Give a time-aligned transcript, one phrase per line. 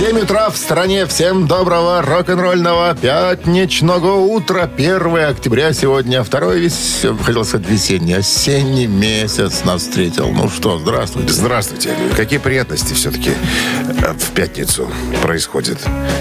[0.00, 1.04] 7 утра в стране.
[1.04, 4.62] Всем доброго рок-н-ролльного пятничного утра.
[4.74, 6.24] 1 октября сегодня.
[6.24, 10.30] Второй весь, хотел сказать, весенний, осенний месяц нас встретил.
[10.30, 11.30] Ну что, здравствуйте.
[11.34, 11.90] Здравствуйте.
[12.16, 15.78] Какие приятности все-таки э, в пятницу происходят.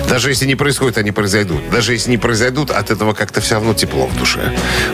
[0.09, 1.61] Даже если не происходят, они произойдут.
[1.71, 4.41] Даже если не произойдут, от этого как-то все равно тепло в душе.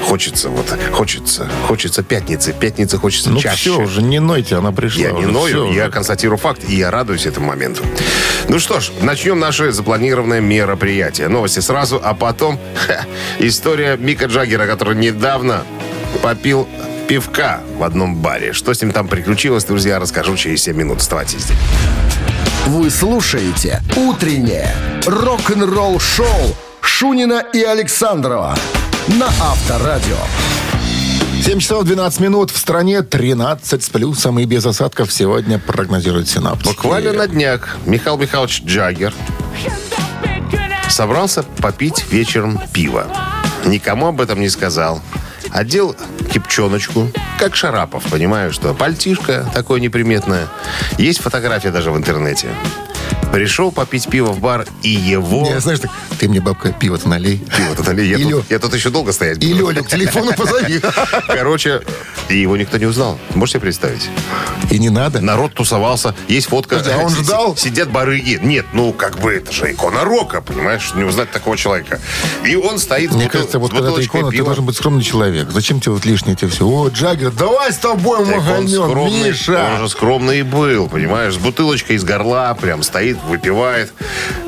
[0.03, 2.53] Хочется вот, хочется, хочется пятницы.
[2.53, 3.71] Пятницы хочется Ну чаще.
[3.71, 5.01] все, уже не нойте, она пришла.
[5.01, 5.91] Я не ною, я уже.
[5.91, 7.81] констатирую факт, и я радуюсь этому моменту.
[8.47, 11.27] Ну что ж, начнем наше запланированное мероприятие.
[11.27, 13.01] Новости сразу, а потом ха,
[13.39, 15.63] история Мика Джаггера, который недавно
[16.21, 16.67] попил
[17.07, 18.53] пивка в одном баре.
[18.53, 20.99] Что с ним там приключилось, друзья, расскажу через 7 минут.
[20.99, 21.57] Оставайтесь здесь.
[22.67, 28.55] Вы слушаете «Утреннее рок-н-ролл-шоу» Шунина и Александрова
[29.07, 30.17] на Авторадио.
[31.45, 32.49] 7 часов 12 минут.
[32.49, 36.69] В стране 13 с плюсом и без осадков сегодня прогнозируют синаптики.
[36.69, 39.13] Буквально на днях Михаил Михайлович Джаггер
[40.89, 43.05] собрался попить вечером пиво.
[43.63, 45.03] Никому об этом не сказал.
[45.51, 45.95] Одел
[46.33, 50.47] кипчоночку, как Шарапов, понимаю, что пальтишка такое неприметное.
[50.97, 52.49] Есть фотография даже в интернете.
[53.31, 55.41] Пришел попить пиво в бар, и его...
[55.41, 57.37] Не, знаешь, так, ты мне, бабка, пиво-то налей.
[57.57, 58.09] Пиво-то налей.
[58.09, 59.59] Я, И тут, Лё- я тут еще долго стоять И буду.
[59.71, 60.79] Лёлю к телефону позови.
[61.27, 61.81] Короче,
[62.29, 63.19] и его никто не узнал.
[63.33, 64.09] Можете себе представить?
[64.71, 65.19] И не надо.
[65.19, 66.81] Народ тусовался, есть фотка.
[66.85, 67.57] А он ждал?
[67.57, 68.39] Сидят барыги.
[68.41, 70.93] Нет, ну, как бы, это же икона рока, понимаешь?
[70.95, 71.99] Не узнать такого человека.
[72.45, 75.49] И он стоит Мне кажется, вот когда ты икона, ты должен быть скромный человек.
[75.51, 76.65] Зачем тебе вот лишнее тебе все?
[76.65, 79.71] О, Джаггер, давай с тобой маханем, Миша.
[79.73, 83.93] он же скромный и был, понимаешь, с бутылочкой из горла, прям стоит, выпивает.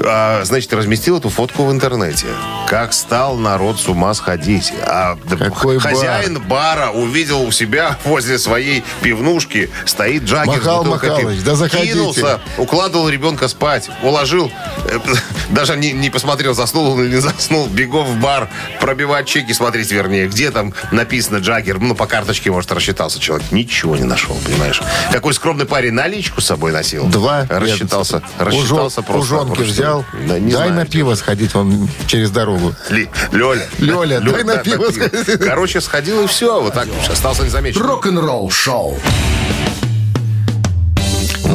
[0.04, 2.26] А, значит, разместил эту фотку в интернете.
[2.68, 4.74] Как стал народ с ума сходить.
[4.86, 5.94] А Какой бар?
[5.94, 11.34] хозяин бара увидел у себя возле своей пивнушки, стоит Джаггер Махал пива.
[11.46, 11.94] да заходите.
[11.94, 14.52] Кинулся, укладывал ребенка спать, уложил,
[14.86, 15.00] э,
[15.50, 18.50] даже не, не посмотрел, заснул он или не заснул, бегом в бар,
[18.80, 23.52] пробивать чеки, смотреть, вернее, где там написано Джаггер, ну, по карточке, может, рассчитался человек.
[23.52, 24.82] Ничего не нашел, понимаешь?
[25.12, 27.06] Какой скромный парень наличку с собой носил.
[27.08, 27.46] Два.
[27.50, 28.22] Рассчитался,
[28.62, 29.36] рассчитался просто.
[29.36, 30.06] У Просто, взял.
[30.28, 32.74] да, не дай знаю, на пиво сходить вон через дорогу.
[32.90, 33.68] Ли- Лёля.
[33.80, 35.38] Лёля, дай на да, пиво сходи.
[35.38, 36.62] Короче, сходил и все.
[36.62, 37.88] Вот так остался незамеченным.
[37.88, 38.98] Рок-н-ролл-шоу.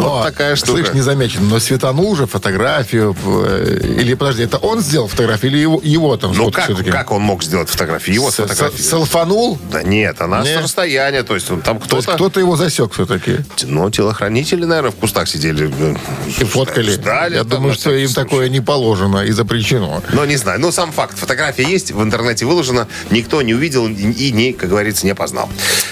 [0.03, 0.73] Но, такая штука.
[0.83, 3.17] Слышь, не замечен, но светанул уже фотографию.
[3.25, 7.23] э, Или, подожди, это он сделал фотографию или его, его там Ну, как, как он
[7.23, 8.15] мог сделать фотографию?
[8.15, 8.79] Его фотографию.
[8.83, 9.59] с- Селфанул?
[9.71, 10.61] Да нет, она Нет.
[10.61, 11.23] с расстояния.
[11.23, 12.17] То есть он там То есть кто-то...
[12.17, 13.39] кто-то его засек все-таки.
[13.65, 15.71] Ну, телохранители, наверное, в кустах сидели.
[15.71, 15.95] э,
[16.41, 16.91] И фоткали.
[16.91, 17.35] Ждали.
[17.35, 20.03] Я думаю, что им такое не положено и запрещено.
[20.13, 20.61] Но не знаю.
[20.61, 21.17] Ну, сам факт.
[21.19, 22.89] Фотография есть, в интернете выложена.
[23.11, 25.49] Никто не увидел и, не, как говорится, не познал.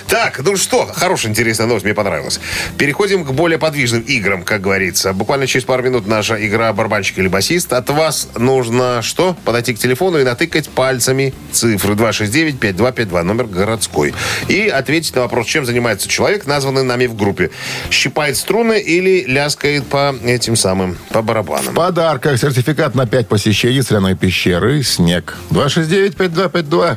[0.08, 2.40] Так, ну что, хорошая, интересная новость, мне понравилась.
[2.76, 5.12] Переходим к более подвижным играм, как говорится.
[5.12, 7.72] Буквально через пару минут наша игра «Барабанщик или басист».
[7.72, 9.36] От вас нужно что?
[9.44, 14.14] Подойти к телефону и натыкать пальцами цифры 269-5252, номер городской.
[14.48, 17.50] И ответить на вопрос, чем занимается человек, названный нами в группе.
[17.90, 21.72] Щипает струны или ляскает по этим самым, по барабанам.
[21.72, 25.36] В подарках сертификат на 5 посещений соляной пещеры «Снег».
[25.50, 26.96] 269-5252.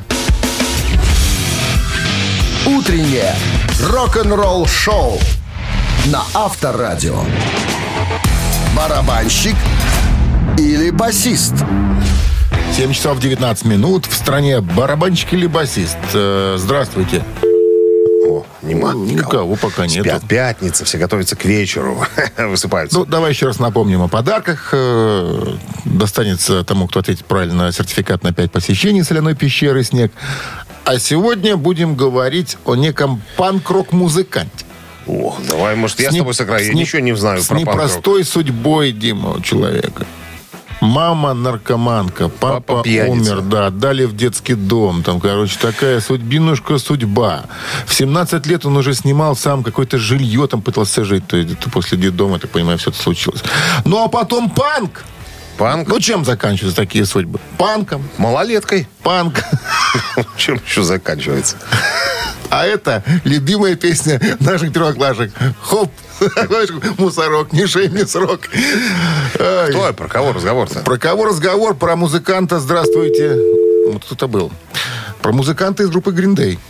[2.66, 3.34] Утреннее
[3.80, 5.20] рок-н-ролл-шоу
[6.06, 7.16] на Авторадио.
[8.76, 9.54] Барабанщик
[10.58, 11.54] или басист?
[12.76, 14.06] 7 часов 19 минут.
[14.06, 15.96] В стране барабанщик или басист.
[16.12, 17.22] Э, Здравствуйте.
[18.26, 19.20] О, нема Ну, никого.
[19.28, 20.02] никого пока нету.
[20.08, 22.04] Спят пятница, все готовятся к вечеру.
[22.36, 22.98] Высыпаются.
[22.98, 24.70] Ну, давай еще раз напомним о подарках.
[24.72, 25.54] Э,
[25.84, 30.12] Достанется тому, кто ответит правильно, сертификат на 5 посещений соляной пещеры «Снег».
[30.84, 34.66] А сегодня будем говорить о неком панк-рок-музыканте.
[35.06, 36.64] О, давай, может, я с, не- тобой сыграю.
[36.66, 40.06] Я не- ничего не знаю С про непростой судьбой, Дима, у человека.
[40.80, 43.32] Мама наркоманка, папа, Папа пьяница.
[43.36, 45.02] умер, да, отдали в детский дом.
[45.02, 47.44] Там, короче, такая судьбинушка судьба.
[47.86, 51.26] В 17 лет он уже снимал сам какое-то жилье, там пытался жить.
[51.26, 53.42] То есть после детдома, так понимаю, все это случилось.
[53.86, 55.04] Ну, а потом панк.
[55.56, 55.88] Панк?
[55.88, 57.38] Ну, чем заканчиваются такие судьбы?
[57.56, 58.02] Панком.
[58.18, 58.86] Малолеткой.
[59.02, 59.42] Панк.
[60.36, 61.56] Чем еще заканчивается?
[62.54, 65.32] А это любимая песня наших первоклашек.
[65.60, 65.90] Хоп,
[66.98, 68.42] мусорок, не шей мне срок.
[69.32, 69.92] Кто?
[69.92, 70.78] Про кого разговор-то?
[70.80, 71.74] Про кого разговор?
[71.74, 73.36] Про музыканта, здравствуйте.
[73.88, 74.52] Вот кто-то был.
[75.20, 76.60] Про музыканта из группы Green Day.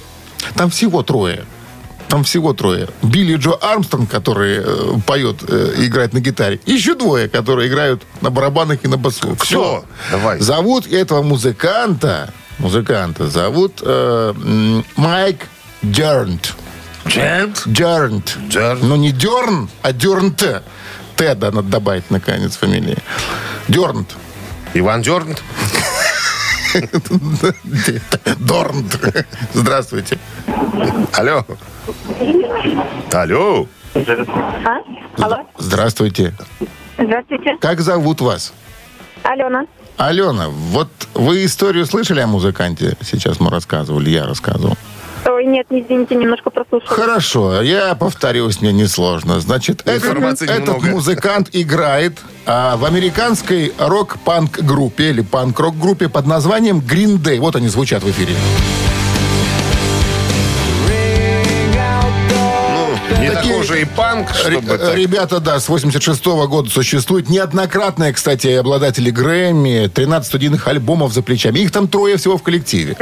[0.55, 1.45] Там всего трое.
[2.09, 2.89] Там всего трое.
[3.03, 6.61] Билли Джо Армстронг, который э, поет, э, играет на гитаре.
[6.65, 9.37] Еще двое, которые играют на барабанах и на басу.
[9.43, 9.85] Все.
[10.11, 10.41] Давай.
[10.41, 14.33] Зовут этого музыканта, музыканта зовут э,
[14.97, 15.41] Майк
[15.85, 16.55] Дернт.
[17.07, 17.63] Джент?
[17.67, 18.39] Дернт.
[18.49, 18.83] Дернт.
[18.83, 20.43] Ну, не Дерн, а Дернт.
[21.17, 22.97] Т, да, надо добавить наконец фамилии.
[23.69, 24.15] Дернт.
[24.73, 25.43] Иван Дернт?
[28.41, 28.99] Дорнт.
[29.53, 30.19] Здравствуйте.
[31.13, 31.45] Алло.
[33.13, 33.69] Алло.
[33.95, 34.79] А?
[35.23, 36.35] Алло, Здравствуйте.
[36.99, 37.57] здравствуйте.
[37.61, 38.53] Как зовут вас?
[39.23, 39.67] Алена.
[39.97, 42.97] Алена, вот вы историю слышали о музыканте?
[43.03, 44.77] Сейчас мы рассказывали, я рассказывал.
[45.27, 46.97] Ой, нет, извините, немножко прослушала.
[46.97, 49.41] Хорошо, я повторюсь, мне несложно.
[49.41, 57.39] Значит, этот, этот музыкант играет а, в американской рок-панк-группе или панк-рок-группе под названием Green Day.
[57.39, 58.35] Вот они звучат в эфире.
[63.75, 64.95] Не Такие- такой же и панк, чтобы так.
[64.97, 67.29] Ребята, да, с 86 года существуют.
[67.29, 71.61] Неоднократные, кстати, обладатели Грэмми, 13 студийных альбомов за плечами.
[71.61, 72.97] Их там трое всего в коллективе.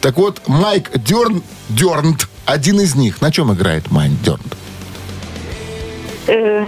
[0.00, 3.20] Так вот, Майк Дерн, Дернт, один из них.
[3.20, 4.54] На чем играет Майк Дернт?
[6.26, 6.64] Э,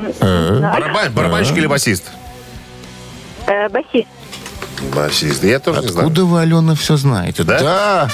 [0.61, 2.05] Барабан- барабанщик или басист?
[3.47, 4.09] э, басист.
[4.95, 5.45] Басист.
[5.45, 6.07] Я тоже не знаю.
[6.09, 7.45] Откуда вы, Алена, все знаете?
[7.45, 7.61] Да?
[7.61, 8.11] Да.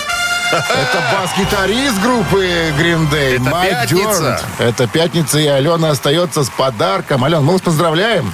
[0.51, 2.47] Это бас-гитарист группы
[2.79, 4.21] Green Day, Это Майк пятница.
[4.21, 4.45] Дернт.
[4.59, 7.23] Это пятница, и Алена остается с подарком.
[7.25, 8.33] Алена, мы вас поздравляем.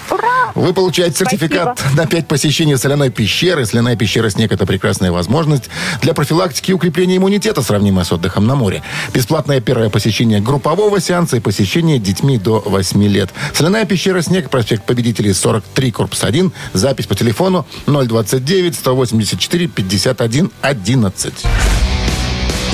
[0.54, 3.66] Вы получаете сертификат на 5 посещений соляной пещеры.
[3.66, 5.68] Соляная пещера «Снег»— это прекрасная возможность
[6.02, 8.84] для профилактики и укрепления иммунитета, сравнимая с отдыхом на море.
[9.12, 13.30] Бесплатное первое посещение группового сеанса и посещение детьми до 8 лет.
[13.52, 16.52] Соляная пещера «Снег», проспект Победителей, 43, корпус 1.
[16.72, 21.34] Запись по телефону 029 184 51 11.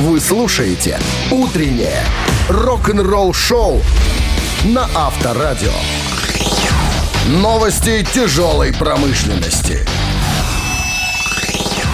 [0.00, 0.98] Вы слушаете
[1.30, 2.02] «Утреннее
[2.48, 3.82] рок-н-ролл-шоу»
[4.64, 5.74] на Авторадио.
[7.28, 9.86] Новости тяжелой промышленности.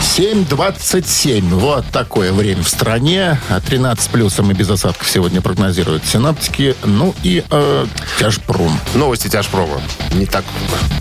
[0.00, 1.42] 7.27.
[1.48, 3.40] Вот такое время в стране.
[3.48, 6.76] А 13 плюсом и без осадков сегодня прогнозируют синоптики.
[6.84, 7.86] Ну и э,
[8.20, 8.78] тяжпром.
[8.94, 9.82] Новости тяжпрома.
[10.12, 10.44] Не, так,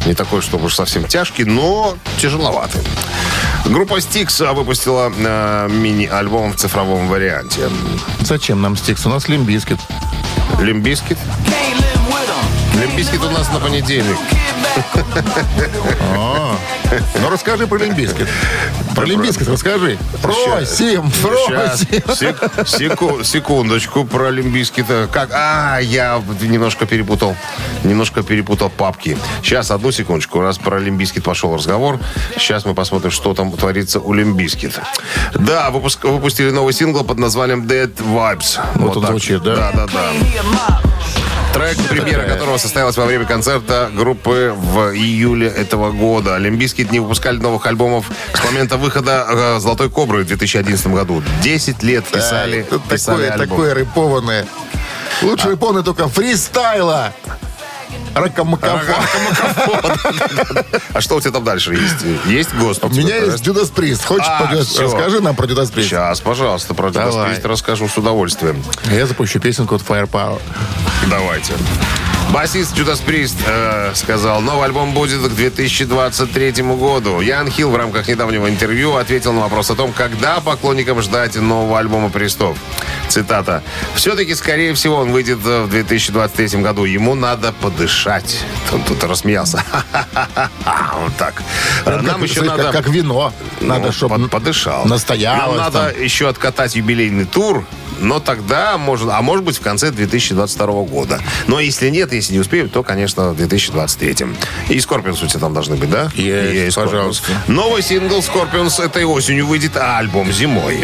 [0.08, 2.82] не такой, чтобы уж совсем тяжкий, но тяжеловатый.
[3.66, 7.70] Группа Styx выпустила э, мини-альбом в цифровом варианте.
[8.22, 9.06] Зачем нам стикс?
[9.06, 9.80] У нас Limp Bizkit.
[10.60, 11.18] Limp Bizkit?
[12.80, 14.18] Limp Bizkit у нас на понедельник.
[17.22, 18.28] Ну, расскажи про Limp Bizkit.
[18.96, 19.98] Про Limp Bizkit расскажи.
[20.22, 22.16] Просим, Сейчас, просим.
[22.16, 25.10] сек- секу- секундочку про Limp Bizkit 'а.
[25.12, 25.30] Как?
[25.34, 27.36] А, я немножко перепутал.
[27.84, 29.18] Немножко перепутал папки.
[29.42, 30.40] Сейчас, одну секундочку.
[30.42, 32.00] Раз про Limp Bizkit пошел разговор.
[32.38, 34.80] Сейчас мы посмотрим, что там творится у Limp Bizkit.
[35.34, 38.60] Да, выпуск- выпустили новый сингл под названием Dad Vibes.
[38.76, 39.12] Вот он так.
[39.12, 39.56] звучит, да?
[39.56, 40.82] Да, да, да.
[41.56, 46.36] Трек, премьера которого состоялась во время концерта группы в июле этого года.
[46.38, 51.24] Limp Bizkit не выпускали новых альбомов с момента выхода э, «Золотой кобры» в 2011 году.
[51.42, 53.48] Десять лет писали, тут писали такое, альбом.
[53.48, 54.46] такое рэпованное.
[55.22, 57.14] Лучше рэпованное только фристайла.
[58.14, 58.96] Ракамакафа.
[60.94, 62.06] А что у тебя там дальше есть?
[62.28, 62.86] Есть ГОСТ?
[62.86, 64.06] У меня есть Джудас Прист.
[64.06, 65.90] Хочешь, А, расскажи нам про Джудас Прист.
[65.90, 66.90] Сейчас, пожалуйста, про.
[66.90, 68.64] Judas Priest расскажу с удовольствием.
[68.92, 70.40] Я запущу песенку от Firepower.
[71.10, 71.54] Давайте.
[72.36, 77.22] Басист Judas Priest э, сказал, новый альбом будет к 2023 году.
[77.22, 81.80] Ян Хилл в рамках недавнего интервью ответил на вопрос о том, когда поклонникам ждать нового
[81.80, 82.58] альбома Престов.
[83.08, 83.64] Цитата.
[83.96, 86.84] «Все-таки, скорее всего, он выйдет э, в 2023 году.
[86.84, 88.44] Ему надо подышать».
[88.74, 89.64] Он тут рассмеялся.
[91.00, 91.42] Вот так.
[91.86, 92.72] Нам еще надо...
[92.74, 93.32] как, вино.
[93.62, 94.84] Надо, Ну, чтобы под- подышал.
[94.86, 95.58] настоялось.
[95.58, 97.66] Нам надо еще откатать юбилейный тур,
[98.00, 101.20] но тогда, может, а может быть, в конце 2022 года.
[101.48, 104.28] Но если нет, если не успеем, то, конечно, в 2023.
[104.70, 106.10] И Скорпионс у тебя там должны быть, да?
[106.16, 106.84] Есть, Scorpions.
[106.84, 107.32] пожалуйста.
[107.48, 110.80] Новый сингл Скорпионс этой осенью выйдет, а альбом зимой.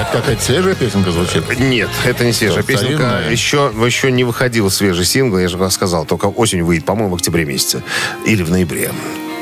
[0.00, 1.58] Это какая-то свежая песенка звучит.
[1.58, 2.94] Нет, это не свежая Что, песенка.
[2.94, 3.30] старинная?
[3.30, 6.04] Еще, еще не выходил свежий сингл, я же вам сказал.
[6.06, 7.82] Только осенью выйдет, по-моему, в октябре месяце.
[8.24, 8.90] Или в ноябре.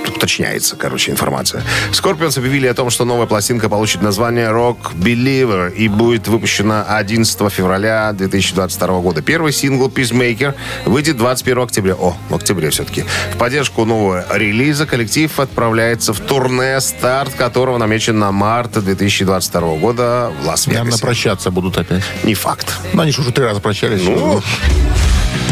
[0.08, 1.62] Тут уточняется, короче, информация.
[1.92, 7.52] Скорпионс объявили о том, что новая пластинка получит название Rock Believer и будет выпущена 11
[7.52, 9.20] февраля 2022 года.
[9.20, 10.54] Первый сингл Peacemaker
[10.86, 11.94] выйдет 21 октября.
[11.94, 13.04] О, в октябре все-таки.
[13.34, 20.32] В поддержку нового релиза коллектив отправляется в турне, старт которого намечен на март 2022 года
[20.42, 21.02] в Лас-Вегасе.
[21.02, 22.02] прощаться будут опять.
[22.24, 22.72] Не факт.
[22.94, 24.02] Ну, они же уже три раза прощались.
[24.02, 24.40] Ну,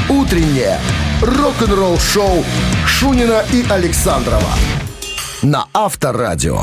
[0.09, 0.79] Утреннее
[1.23, 2.45] рок-н-ролл-шоу
[2.87, 4.53] Шунина и Александрова
[5.43, 6.63] на Авторадио.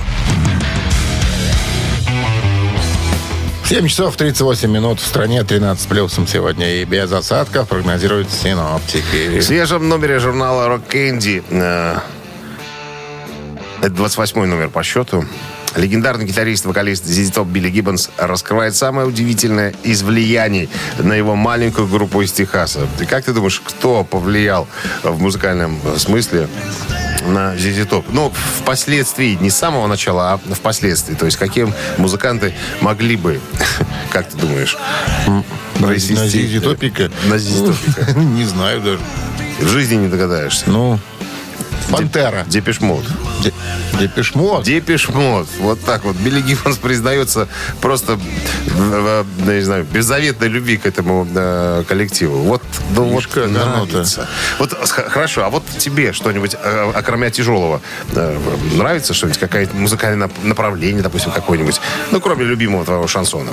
[3.65, 4.99] 7 часов 38 минут.
[4.99, 6.81] В стране 13 плюсом сегодня.
[6.81, 9.39] И без осадков прогнозируют синоптики.
[9.39, 11.97] В свежем номере журнала Rock Candy, э,
[13.81, 15.25] это 28 номер по счету,
[15.75, 21.87] Легендарный гитарист, вокалист Зизи Топ Билли Гиббонс раскрывает самое удивительное из влияний на его маленькую
[21.87, 22.87] группу из Техаса.
[22.99, 24.67] И как ты думаешь, кто повлиял
[25.03, 26.47] в музыкальном смысле
[27.25, 28.05] на ZZ Top?
[28.11, 31.15] Ну, впоследствии, не с самого начала, а впоследствии.
[31.15, 33.39] То есть, каким музыканты могли бы,
[34.11, 34.77] как ты думаешь,
[35.27, 37.09] На произвести- ZZ Top ика?
[37.25, 38.11] На ZZ Top ика.
[38.19, 38.99] Не знаю даже.
[39.59, 40.63] В жизни не догадаешься.
[40.67, 40.99] Ну,
[41.89, 42.43] Pantera.
[42.47, 43.03] Depeche Mode.
[44.63, 45.47] Depeche Mode.
[45.59, 46.15] Вот так вот.
[46.15, 47.47] Билли Гиббонс признается
[47.81, 48.19] просто,
[49.45, 52.39] не знаю, беззаветной любви к этому э, коллективу.
[52.43, 52.61] Вот,
[52.95, 54.27] ну, вот нравится.
[54.59, 57.81] Вот х- хорошо, а вот тебе что-нибудь, э, окромя тяжелого,
[58.15, 58.39] э,
[58.73, 61.79] нравится что-нибудь, какое-то музыкальное нап- направление, допустим, какое-нибудь?
[62.11, 63.51] Ну, кроме любимого твоего шансона.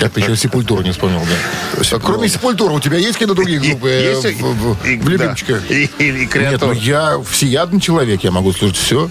[0.00, 1.82] Как ты еще сепультуру не вспомнил, да?
[1.96, 5.04] А Кроме сепультуры, у тебя есть какие-то другие группы э, Есть, в, в- и- в
[5.04, 5.10] да.
[5.10, 5.70] любимчиках?
[5.70, 9.10] И, и- и Нет, ну я всеядный человек, я могу слушать все.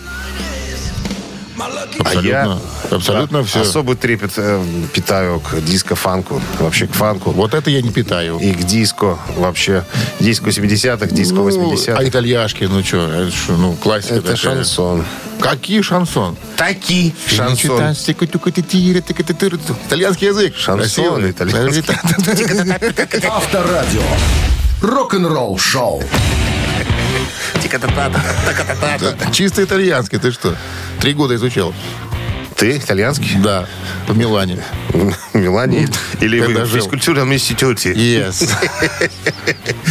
[2.06, 2.60] А я Абсолютно,
[2.92, 3.62] абсолютно да, все.
[3.62, 4.64] особый трепет э,
[4.94, 7.32] питаю к диско-фанку, вообще к фанку.
[7.32, 8.38] Вот это я не питаю.
[8.40, 9.84] И к диско вообще.
[10.20, 11.98] Диско 70-х, диско Ну, 80-х.
[11.98, 14.38] а итальяшки, ну что, это что, ну, классика Это такая.
[14.56, 15.06] шансон.
[15.40, 16.36] Какие шансон?
[16.56, 17.94] Таки шансон.
[19.88, 20.56] Итальянский язык.
[20.58, 21.84] Шансон, итальянский.
[23.28, 24.02] Авторадио.
[24.82, 26.02] Рок-н-ролл шоу.
[29.32, 30.56] Чисто итальянский, ты что?
[31.00, 31.74] Три года изучал.
[32.56, 33.38] Ты итальянский?
[33.38, 33.66] Да,
[34.08, 34.60] в Милане.
[34.90, 35.88] В Милане?
[36.20, 37.94] Или Когда в физкультурном институте?
[37.94, 38.52] Yes.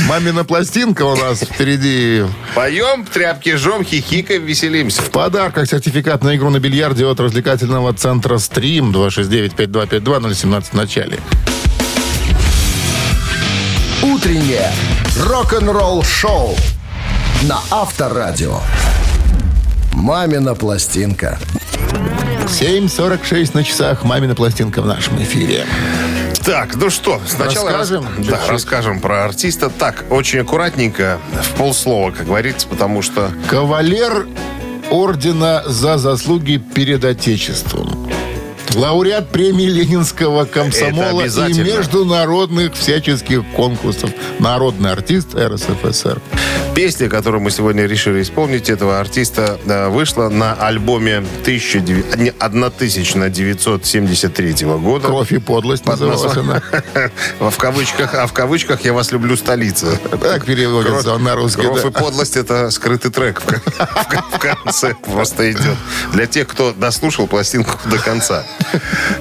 [0.07, 2.25] Мамина пластинка у нас впереди.
[2.55, 5.01] Поем, тряпки жжем, хихикаем, веселимся.
[5.01, 11.19] В подарках сертификат на игру на бильярде от развлекательного центра «Стрим» 269-5252-017 в начале.
[14.03, 14.71] Утреннее
[15.25, 16.55] рок-н-ролл шоу
[17.45, 18.61] на Авторадио.
[19.99, 21.39] Мамина пластинка.
[22.47, 25.67] 7.46 на часах «Мамина пластинка» в нашем эфире.
[26.45, 29.69] Так, ну что, сначала Расскажем рас- да, расскажем про артиста.
[29.71, 34.29] Так, очень аккуратненько, в полслова, как говорится, потому что Кавалер
[34.89, 38.09] ордена за заслуги перед Отечеством.
[38.75, 44.11] Лауреат премии Ленинского комсомола и международных всяческих конкурсов.
[44.39, 46.21] Народный артист РСФСР.
[46.79, 49.59] Песня, которую мы сегодня решили исполнить этого артиста,
[49.91, 55.09] вышла на альбоме 1900 не, 1973 года.
[55.09, 56.63] Кровь и подлость Под называлась она.
[57.51, 59.99] В кавычках, а в кавычках «Я вас люблю, столица».
[60.21, 61.63] Так переводится он на русский.
[61.63, 65.75] Кровь и подлость это скрытый трек в кон- в кон- в конце просто идет.
[66.13, 68.45] Для тех, кто дослушал пластинку до конца.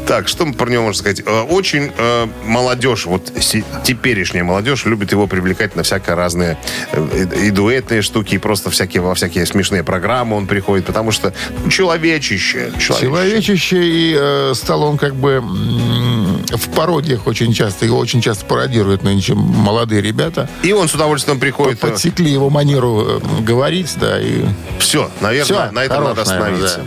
[0.06, 1.24] Так, что про него можно сказать?
[1.26, 3.34] Э, Очень э, молодежь, вот
[3.84, 6.56] теперешняя молодежь любит его привлекать на всякие разные
[6.92, 11.12] э, и, и дуэтные штуки, и просто всякие, во всякие смешные программы он приходит, потому
[11.12, 12.74] что ну, человечище.
[12.78, 13.02] человечище.
[13.02, 19.04] Человечище, и э, стал он как бы в пародиях очень часто, его очень часто пародируют
[19.04, 20.50] нынче молодые ребята.
[20.64, 21.84] И он с удовольствием приходит.
[21.84, 24.44] э, Подсекли его манеру э, говорить, да, и...
[24.80, 26.82] Все, наверное, Всё, на этом хорош, надо наверное, остановиться.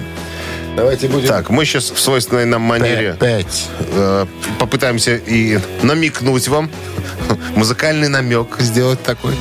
[0.77, 1.29] Давайте будем...
[1.29, 3.69] Так, мы сейчас в свойственной нам манере Пять.
[3.79, 4.27] э,
[4.59, 6.71] попытаемся и намекнуть вам.
[7.57, 9.35] Музыкальный намек сделать такой.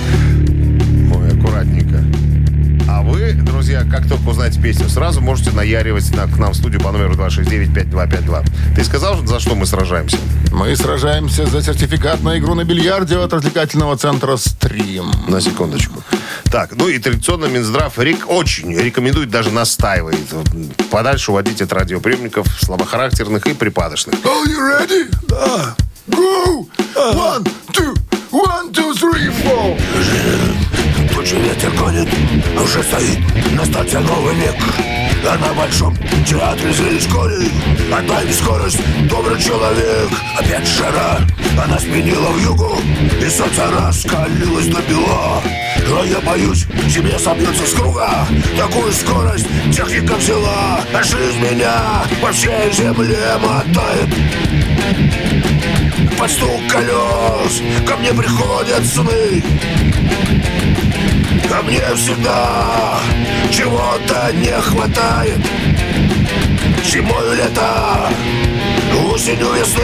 [3.36, 6.92] Вы, друзья, как только узнаете песню, сразу можете наяривать на, к нам в студию по
[6.92, 8.46] номеру 269-5252.
[8.76, 10.18] Ты сказал, за что мы сражаемся?
[10.52, 15.12] Мы сражаемся за сертификат на игру на бильярде от развлекательного центра «Стрим».
[15.28, 16.02] На секундочку.
[16.52, 20.18] Так, ну и традиционно Минздрав рек очень рекомендует, даже настаивает
[20.90, 24.16] подальше уводить от радиоприемников слабохарактерных и припадочных.
[24.16, 25.16] Are you ready?
[25.28, 25.76] Да.
[26.08, 26.68] Go!
[26.96, 27.94] One, two,
[28.32, 30.69] one, two, three, four.
[31.20, 32.08] Тучи ветер гонит,
[32.64, 33.20] уже стоит
[33.52, 34.56] на старте новый век.
[35.28, 35.94] А на большом
[36.26, 37.36] театре зрели школе
[37.92, 41.20] Отдай скорость, добрый человек Опять жара,
[41.62, 42.78] она сменила в югу
[43.22, 45.44] И солнце раскалилось до бела.
[45.90, 48.26] Но я боюсь, земля собьется с круга.
[48.58, 54.08] Такую скорость техника взяла А жизнь меня по всей земле мотает.
[56.18, 59.44] Под стук колес Ко мне приходят сны
[61.52, 63.00] А мне всегда.
[63.52, 65.40] Чего-то не хватает.
[66.86, 68.10] Зимою лето,
[69.12, 69.84] осенью весны.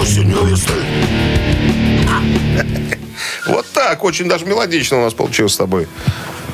[0.00, 0.74] Осенью весны.
[3.46, 5.86] Вот так, очень даже мелодично у нас получилось с тобой.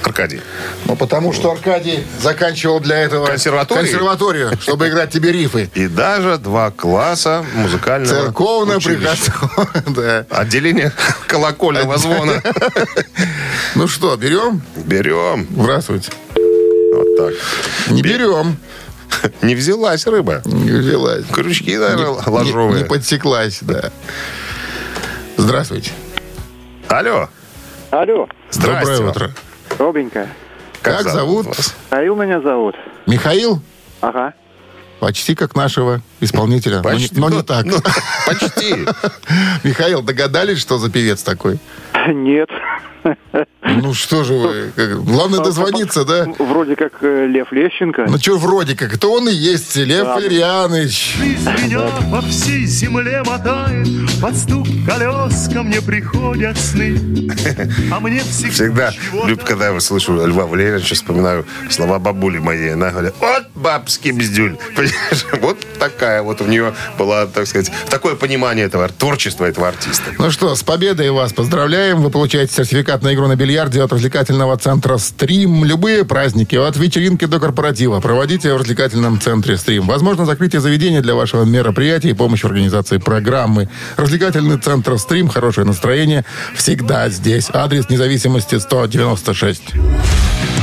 [0.02, 0.40] Аркадий.
[0.86, 3.84] Ну, потому что Аркадий заканчивал для этого Консерваторию?
[3.84, 5.70] консерваторию, чтобы играть тебе рифы.
[5.74, 9.68] И даже два класса музыкального приходское.
[9.88, 10.26] Да.
[10.30, 10.92] Отделение
[11.26, 12.42] колокольного звона.
[13.76, 14.62] Ну что, берем?
[14.76, 15.46] Берем.
[15.50, 16.10] Здравствуйте.
[16.92, 17.34] Вот Так.
[17.88, 18.56] Не берем.
[19.42, 20.42] Не взялась рыба.
[20.44, 21.24] Не взялась.
[21.32, 22.72] Крючки, наверное, Не- ложовые.
[22.78, 23.90] Не, не подсеклась, да.
[25.36, 25.92] Здравствуйте.
[26.88, 27.28] Алло.
[27.90, 28.86] Алло, Здрасте.
[28.96, 29.34] Доброе утро.
[29.80, 30.28] Добренько.
[30.82, 31.46] Как, зовут?
[31.46, 31.74] вас?
[31.88, 32.74] Аил меня зовут.
[33.06, 33.60] Михаил?
[34.02, 34.34] Ага.
[35.00, 36.82] Почти как нашего исполнителя.
[36.82, 37.18] Но не- Почти.
[37.20, 37.64] Но, не, Ну, так.
[37.64, 37.76] ну,
[38.26, 38.74] почти.
[39.64, 41.58] Михаил, догадались, что за певец такой?
[42.08, 42.50] Нет.
[43.62, 44.72] Ну что же вы?
[44.74, 46.26] как- Главное дозвониться, да?
[46.38, 48.06] Вроде как э, Лев Лещенко.
[48.08, 50.14] Ну что, вроде как, это он и есть, Лев Да.
[50.14, 51.16] Валерьяныч.
[51.18, 53.86] Жизнь меня по всей земле мотает,
[54.20, 56.98] под стук колес ко мне приходят сны.
[57.92, 62.72] А мне всегда, Всегда, Люб, когда я слышу Льва Валерьевича, вспоминаю слова бабули моей.
[62.72, 64.56] Она говорит, вот бабский бздюль.
[65.40, 70.10] Вот такая вот у нее была, так сказать, такое понимание этого творчества этого артиста.
[70.18, 72.02] Ну что, с победой вас поздравляем.
[72.02, 75.64] Вы получаете сертификат на игру на бильярде от развлекательного центра «Стрим».
[75.64, 79.86] Любые праздники, от вечеринки до корпоратива, проводите в развлекательном центре «Стрим».
[79.86, 83.68] Возможно, закрытие заведения для вашего мероприятия и помощь в организации программы.
[83.98, 86.24] Развлекательный центр «Стрим», хорошее настроение,
[86.54, 87.48] всегда здесь.
[87.52, 89.74] Адрес независимости 196.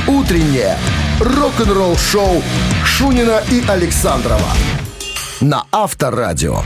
[0.08, 0.76] Утреннее
[1.20, 2.42] рок-н-ролл-шоу
[2.84, 4.52] Шунина и Александрова
[5.40, 6.62] на Авторадио.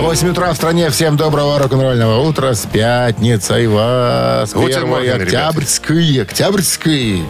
[0.00, 0.90] 8 утра в стране.
[0.90, 4.52] Всем доброго рок-н-ролльного утра с пятницей вас.
[4.52, 5.48] Гутен 1 морген, ребят.
[5.50, 6.22] октябрьской.
[6.22, 7.22] Октябрьской.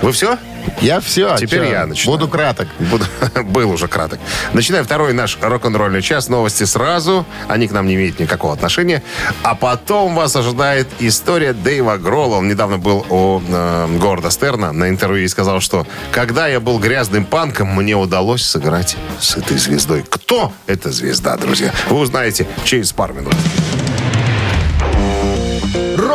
[0.00, 0.38] Вы все?
[0.80, 1.36] Я все.
[1.36, 2.18] Теперь я начинаю.
[2.18, 2.68] Буду краток.
[2.78, 3.04] Буду-
[3.44, 4.18] Был уже краток.
[4.52, 6.28] Начинаем второй наш рок-н-ролльный час.
[6.28, 7.24] Новости сразу.
[7.48, 9.02] Они к нам не имеют никакого отношения.
[9.42, 12.36] А потом вас ожидает история Дэйва Гролла.
[12.36, 16.78] Он недавно был у э, Горда Стерна на интервью и сказал, что когда я был
[16.78, 20.04] грязным панком, мне удалось сыграть с этой звездой.
[20.08, 21.72] Кто эта звезда, друзья?
[21.88, 23.34] Вы узнаете через пару минут.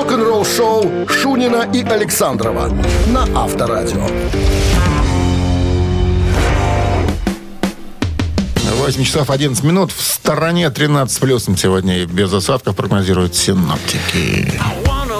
[0.04, 2.68] Рок-н-ролл-шоу Шунина и Александрова
[3.08, 4.06] на Авторадио.
[8.82, 9.94] 8 часов 11 минут.
[9.94, 12.00] В стороне 13 с плюсом сегодня.
[12.00, 14.52] И без осадков прогнозируют синоптики.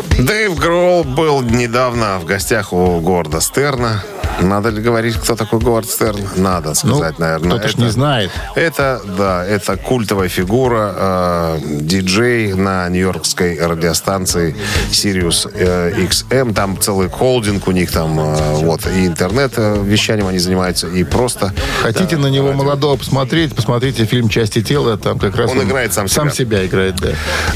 [0.02, 4.04] Дэйв Гролл был недавно в гостях у Горда Стерна.
[4.42, 6.20] Надо ли говорить, кто такой Говард Стерн?
[6.36, 7.50] Надо сказать, ну, наверное.
[7.50, 8.32] кто-то ж не знает.
[8.56, 14.56] Это, да, это культовая фигура, э, диджей на нью-йоркской радиостанции
[14.92, 16.54] Sirius э, XM.
[16.54, 21.54] Там целый холдинг у них там, э, вот, и интернет-вещанием они занимаются, и просто...
[21.82, 22.64] Хотите да, на него радио.
[22.64, 24.98] молодого посмотреть, посмотрите фильм «Части тела».
[24.98, 26.58] Там как раз Он играет сам Сам себя.
[26.58, 27.10] себя играет, да.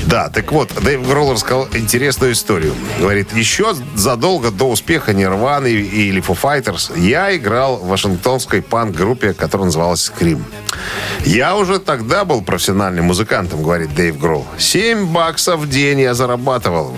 [0.05, 2.73] Да, так вот, Дэйв Гролл рассказал интересную историю.
[2.99, 9.65] Говорит, еще задолго до успеха Нирваны или Foo Fighters я играл в вашингтонской панк-группе, которая
[9.65, 10.43] называлась Скрим.
[11.25, 14.45] Я уже тогда был профессиональным музыкантом, говорит Дэйв Гролл.
[14.57, 16.97] 7 баксов в день я зарабатывал.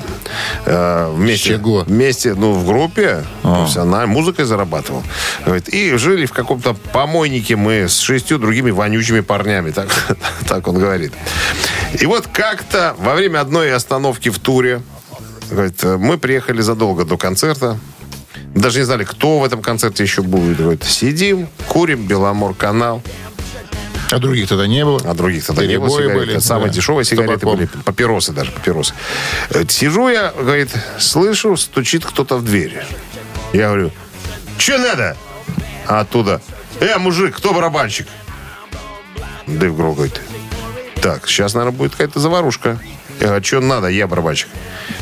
[0.65, 1.81] Э, вместе, чего?
[1.81, 5.03] Вместе, ну, в группе профессионально музыкой зарабатывал.
[5.45, 9.71] Говорит, и жили в каком-то помойнике мы с шестью другими вонючими парнями.
[9.71, 9.89] Так,
[10.47, 11.13] так он говорит.
[11.99, 14.81] И вот как-то во время одной остановки в туре,
[15.49, 17.77] говорит, мы приехали задолго до концерта,
[18.55, 20.57] даже не знали, кто в этом концерте еще будет.
[20.57, 23.01] Говорит, сидим, курим Беломор-канал.
[24.12, 24.99] А других тогда не было.
[25.05, 26.27] А других тогда не было Перебои сигарет.
[26.29, 27.57] были, самые да, дешевые сигареты табаком.
[27.57, 27.69] были.
[27.83, 28.93] Папиросы даже, папиросы.
[29.51, 32.83] Э, Сижу я, говорит, слышу, стучит кто-то в дверь.
[33.53, 33.91] Я говорю,
[34.57, 35.15] что надо?
[35.85, 36.41] А оттуда,
[36.79, 38.07] э, мужик, кто барабанщик?
[39.45, 40.19] Дэйв Гролл говорит,
[41.01, 42.79] так, сейчас, наверное, будет какая-то заварушка.
[43.19, 43.88] Я говорю, что надо?
[43.88, 44.47] Я барабанщик.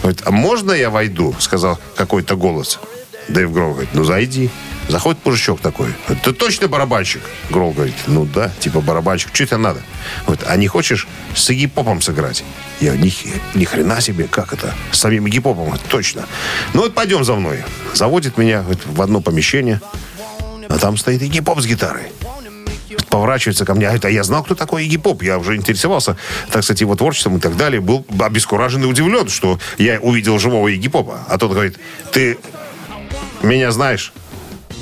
[0.01, 1.35] Говорит, а можно я войду?
[1.39, 2.79] Сказал какой-то голос.
[3.27, 4.49] Дэйв Гролл говорит, ну зайди.
[4.89, 5.93] Заходит мужичок такой.
[6.05, 7.21] Говорит, Ты точно барабанщик?
[7.49, 9.29] Гролл говорит, ну да, типа барабанщик.
[9.33, 9.81] Что тебе надо?
[10.25, 12.43] Говорит, а не хочешь с Игги Попом сыграть?
[12.79, 13.13] Я, ни,
[13.53, 14.73] ни хрена себе, как это?
[14.91, 15.77] С самим Игги Попом?
[15.89, 16.25] Точно.
[16.73, 17.63] Ну вот пойдем за мной.
[17.93, 19.81] Заводит меня говорит, в одно помещение.
[20.69, 22.11] А там стоит Игги Поп с гитарой
[23.09, 23.87] поворачивается ко мне.
[23.87, 25.23] А я знал, кто такой Игги Поп.
[25.23, 26.17] Я уже интересовался,
[26.51, 27.81] так сказать, его творчеством и так далее.
[27.81, 31.19] Был обескуражен и удивлен, что я увидел живого Игги Попа.
[31.27, 31.77] А тот говорит,
[32.11, 32.37] ты
[33.41, 34.13] меня знаешь?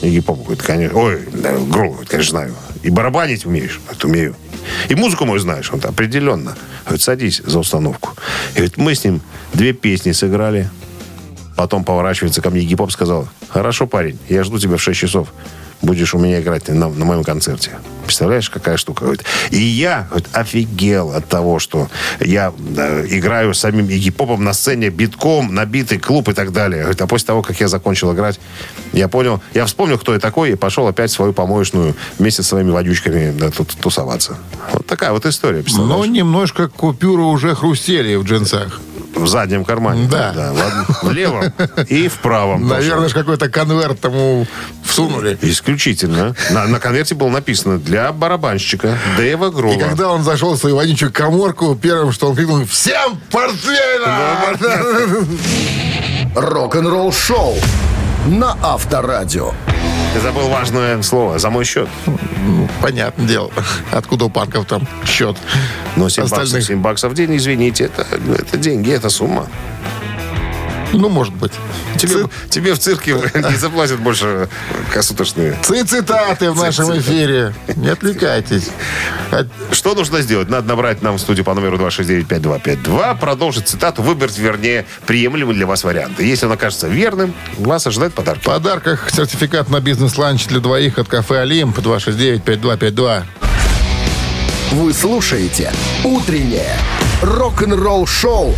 [0.02, 1.00] Игги Поп говорит, конечно.
[1.00, 2.56] Ой, да, Грол говорит, конечно, знаю.
[2.84, 3.80] И барабанить умеешь?
[3.84, 4.36] Говорит, умею.
[4.90, 5.72] И музыку мою знаешь?
[5.72, 6.56] Он определенно.
[6.84, 8.12] Говорит, садись за установку.
[8.54, 9.22] И говорит, мы с ним
[9.54, 10.70] две песни сыграли.
[11.56, 15.30] Потом поворачивается ко мне Игги Поп сказал, хорошо, парень, я жду тебя в 6 часов.
[15.82, 17.72] Будешь у меня играть на, на моем концерте.
[18.06, 19.02] Представляешь, какая штука?
[19.02, 19.24] Говорит.
[19.50, 24.54] И я говорит, офигел от того, что я э, играю с самим Игги Попом на
[24.54, 26.82] сцене битком, набитый клуб и так далее.
[26.82, 28.40] Говорит, а после того, как я закончил играть,
[28.94, 32.48] я понял, я вспомнил, кто я такой, и пошел опять в свою помоечную вместе с
[32.48, 34.38] своими водючками да, тут тусоваться.
[34.72, 38.80] Вот такая вот история, Но немножко купюры уже хрустели в джинсах.
[39.16, 40.08] В заднем кармане.
[40.10, 40.32] Да.
[40.34, 41.54] в, одном- в левом
[41.88, 42.68] и в правом.
[42.68, 44.46] Наверное, какой-то конверт ему
[44.84, 45.38] всунули.
[45.42, 46.36] Исключительно.
[46.52, 49.74] На, на конверте было написано для барабанщика Дэйва Грова.
[49.74, 54.56] И когда он зашел в свою вонючую коморку, первым, что он крикнул, всем портфеля!
[56.36, 57.56] Рок-н-ролл шоу
[58.28, 59.54] на Авторадио.
[60.16, 61.40] Ты забыл важное слово.
[61.40, 61.90] За мой счет.
[62.06, 63.52] Ну, Понятное дело,
[63.92, 65.36] откуда у панков там счет.
[65.98, 66.68] Но 7 баксов, Остальных.
[66.68, 69.46] 7 баксов в день, извините, это, это деньги, это сумма.
[71.06, 71.52] Ну, может быть.
[71.98, 74.50] Тебе, тебе в цирке не заплатят больше
[74.94, 75.58] косуточные.
[75.62, 77.54] Цитаты в нашем эфире.
[77.76, 78.70] Не отвлекайтесь.
[79.32, 80.50] А Что нужно сделать?
[80.50, 85.84] Надо набрать нам в студию по номеру 269-5252, продолжить цитату, выбрать, вернее, приемлемый для вас
[85.84, 86.20] вариант.
[86.20, 88.42] Если он окажется верным, вас ожидает подарок.
[88.42, 93.24] В подарках сертификат на бизнес-ланч для двоих от кафе «Олимп» 269-5252.
[94.72, 95.72] Вы слушаете
[96.04, 96.78] «Утреннее
[97.22, 98.56] рок-н-ролл-шоу»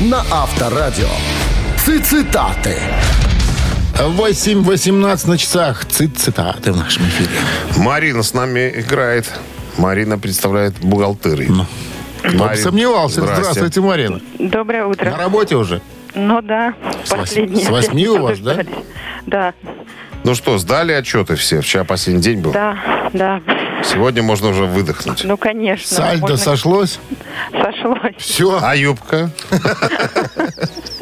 [0.00, 1.08] на Авторадио.
[1.96, 2.76] Цитаты.
[3.96, 5.86] 8.18 на часах.
[5.86, 7.30] Цит цитаты в нашем эфире.
[7.78, 9.32] Марина с нами играет.
[9.78, 11.50] Марина представляет бухгалтерию.
[11.50, 11.66] Ну,
[12.22, 13.20] Кто Марин, сомневался.
[13.22, 13.42] здрасте.
[13.42, 14.20] Здравствуйте, Марина.
[14.38, 15.10] Доброе утро.
[15.10, 15.80] На работе уже?
[16.14, 16.74] Ну да,
[17.04, 17.64] С последние.
[17.64, 18.58] с восьми у вас, да?
[19.26, 19.54] Да,
[20.24, 21.62] Ну что, сдали отчеты все?
[21.62, 22.52] Вчера последний день был.
[22.52, 22.76] да,
[23.14, 23.40] да.
[23.82, 25.22] Сегодня можно уже выдохнуть.
[25.24, 25.86] Ну, конечно.
[25.96, 26.98] Сальдо можно- сошлось?
[27.52, 28.14] Сошлось.
[28.18, 28.58] Все.
[28.62, 29.30] А юбка?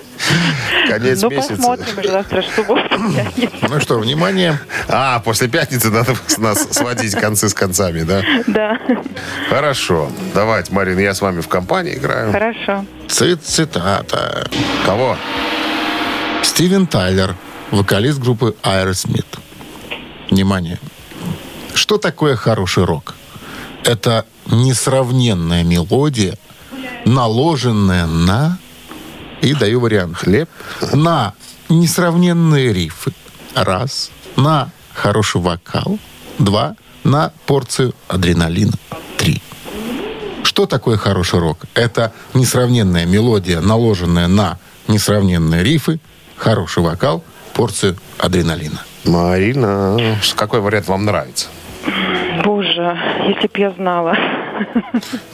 [0.88, 1.56] Конец Ну, месяца.
[1.56, 2.90] посмотрим завтра, что будет.
[3.68, 4.58] Ну что, внимание.
[4.88, 8.22] А, после пятницы надо нас сводить концы с концами, да?
[8.46, 8.78] Да,
[9.48, 10.10] Хорошо.
[10.34, 12.32] Давайте, Марин, я с вами в компании играю.
[12.32, 12.84] хорошо.
[13.08, 14.48] Цит цитата.
[14.84, 15.16] Кого?
[16.42, 17.34] Стивен Тайлер,
[17.70, 19.26] вокалист группы Aerosmith.
[20.30, 20.78] Внимание.
[21.74, 23.14] Что такое хороший рок?
[23.84, 26.36] Это несравненная мелодия,
[27.04, 28.58] наложенная на...
[29.40, 30.16] И даю вариант.
[30.18, 30.48] Хлеб?
[30.92, 31.34] На
[31.68, 33.12] несравненные рифы.
[33.54, 34.10] Раз.
[34.36, 35.98] На хороший вокал.
[36.38, 36.76] Два.
[37.04, 38.72] На порцию адреналина.
[39.16, 39.42] Три.
[40.42, 41.58] Что такое хороший рок?
[41.74, 46.00] Это несравненная мелодия, наложенная на несравненные рифы,
[46.36, 47.22] хороший вокал,
[47.52, 48.80] порцию адреналина.
[49.04, 49.98] Марина,
[50.34, 51.48] какой вариант вам нравится?
[52.42, 54.16] Боже, если б я знала.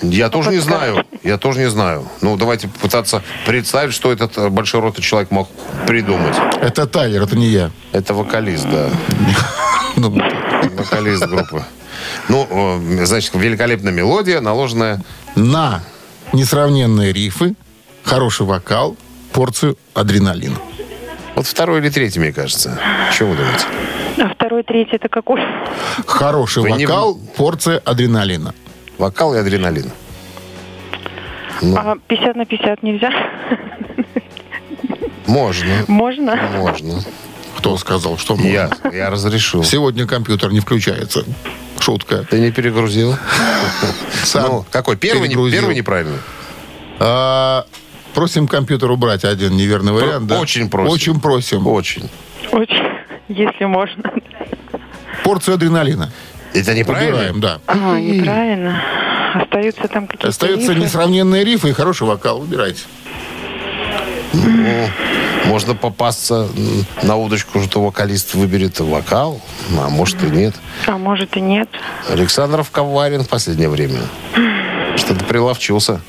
[0.03, 1.05] Я тоже не знаю.
[1.23, 2.09] Я тоже не знаю.
[2.21, 5.49] Ну, давайте пытаться представить, что этот э, большой ротый человек мог
[5.87, 6.37] придумать.
[6.61, 7.71] Это Тайлер, это не я.
[7.93, 8.89] Это вокалист, да.
[9.97, 10.11] Ну,
[10.77, 11.65] Вокалист группы.
[12.29, 15.03] Ну, э, значит, великолепная мелодия, наложенная...
[15.37, 15.83] на
[16.33, 17.55] несравненные рифы,
[18.03, 18.97] хороший вокал,
[19.33, 20.57] порцию адреналина.
[21.35, 22.79] Вот второй или третий, мне кажется.
[23.13, 23.65] Что вы думаете?
[24.19, 25.41] А второй, третий это какой?
[26.07, 28.55] Хороший Вы не- вокал, порция адреналина.
[28.99, 29.91] Вокал и адреналин.
[31.61, 31.77] Ну.
[31.77, 33.11] А 50 на 50 нельзя?
[35.27, 35.85] Можно.
[35.89, 36.37] Можно?
[36.57, 37.01] Можно.
[37.59, 38.49] Кто сказал, что можно?
[38.51, 39.63] Я, я разрешил.
[39.63, 41.25] Сегодня компьютер не включается.
[41.79, 42.25] Шутка.
[42.29, 43.15] Ты не перегрузил?
[44.25, 44.97] Сам Ну, какой?
[44.97, 46.19] Первый, не, первый неправильный?
[46.99, 47.65] А,
[48.15, 50.27] просим компьютер убрать один неверный вариант.
[50.27, 50.41] да?
[50.41, 50.93] очень просим.
[50.93, 51.67] Очень просим.
[51.67, 52.11] Очень.
[52.53, 52.85] Очень,
[53.29, 54.13] если можно.
[55.25, 56.13] Порцию адреналина.
[56.55, 57.17] Это неправильно?
[57.17, 57.61] Убираем, да.
[57.67, 58.83] А, неправильно.
[59.35, 60.85] Остаются там какие-то Остаются рифы.
[60.85, 62.41] несравненные рифы и хороший вокал.
[62.41, 62.83] Выбирайте.
[64.35, 64.89] Ну,
[65.47, 66.49] можно попасться
[67.03, 69.41] на удочку, что вокалист выберет вокал,
[69.79, 70.55] а может и нет.
[70.87, 71.69] А может и нет.
[72.11, 74.01] Александров коварен в последнее время.
[74.97, 76.01] Что-то приловчился.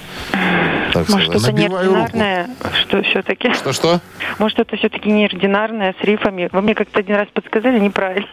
[0.93, 1.49] Так Может, сказать.
[1.53, 1.99] это Набиваю руку.
[2.17, 2.49] неординарное,
[2.82, 3.53] что все-таки.
[3.53, 3.99] Что-что?
[4.38, 6.49] Может, это все-таки неординарное с рифами.
[6.51, 8.27] Вы мне как-то один раз подсказали неправильно.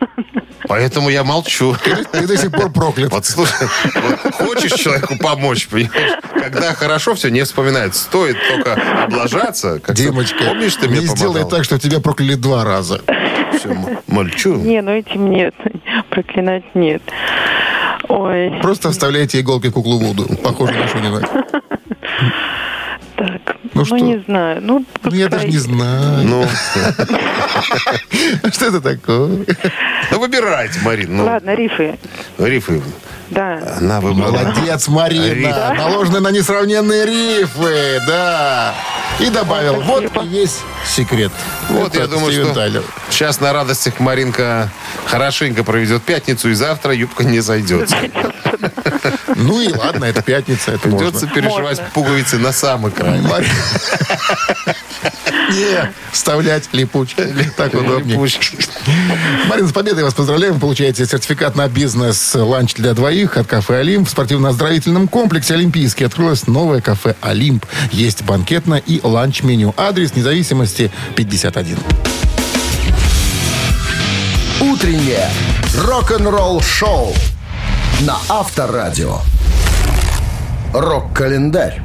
[0.69, 1.75] Поэтому я молчу.
[2.13, 3.11] Ты до сих пор проклят.
[3.13, 3.67] Вот слушай,
[4.33, 6.19] хочешь человеку помочь, понимаешь?
[6.35, 7.95] Когда хорошо все, не вспоминает.
[7.95, 9.81] Стоит только облажаться.
[9.89, 13.01] Димочка, помнишь, ты мне не сделай так, что тебя прокляли два раза.
[13.59, 14.55] Всё, м- молчу.
[14.57, 15.55] Не, ну этим нет.
[16.11, 17.03] Проклинать нет.
[18.09, 20.27] Ой, Просто вставляйте иголки куклу Вуду.
[20.43, 21.25] Похоже на что-нибудь.
[23.27, 23.57] Так.
[23.63, 23.97] Ну Ну, что?
[23.99, 24.61] не знаю.
[24.63, 26.25] Ну, Ну, я даже не знаю.
[26.27, 26.47] Ну,
[28.53, 29.45] Что это такое?
[30.11, 31.17] ну выбирайте, Марин.
[31.17, 31.99] Ну, Ладно, рифы.
[32.39, 32.83] рифы.
[33.31, 33.77] Да.
[33.79, 34.33] Она выбрала.
[34.33, 35.33] Молодец, Марина.
[35.33, 35.57] Риф.
[35.79, 38.01] Наложены на несравненные рифы.
[38.07, 38.75] Да.
[39.21, 41.31] И добавил, Ой, вот и весь секрет.
[41.69, 42.83] Вот я думаю, Стивен что Тайлер.
[43.11, 44.71] сейчас на радостях Маринка
[45.05, 47.91] хорошенько проведет пятницу, и завтра юбка не зайдет.
[49.37, 51.91] Ну и ладно, это пятница, это Придется перешивать Можно.
[51.95, 53.23] пуговицы на сам экран.
[53.23, 53.49] Марин-
[55.51, 57.27] Не, вставлять липучки.
[57.57, 58.19] Так удобнее.
[59.49, 60.55] Марин, с победой вас поздравляем.
[60.55, 64.09] Вы получаете сертификат на бизнес-ланч для двоих от кафе «Олимп».
[64.09, 67.67] В спортивно-оздоровительном комплексе «Олимпийский» открылось новое кафе «Олимп».
[67.91, 69.75] Есть банкетное и ланч-меню.
[69.77, 71.79] Адрес независимости 51.
[74.61, 75.29] Утреннее
[75.75, 77.15] рок-н-ролл-шоу
[78.01, 79.19] на Авторадио.
[80.73, 81.83] Рок-календарь.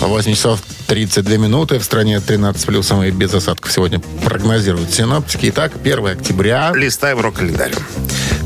[0.00, 1.78] 8 часов 32 минуты.
[1.78, 5.50] В стране 13 плюсом и без осадков сегодня прогнозируют синоптики.
[5.50, 6.72] Итак, 1 октября.
[6.74, 7.72] Листаем рок-календарь.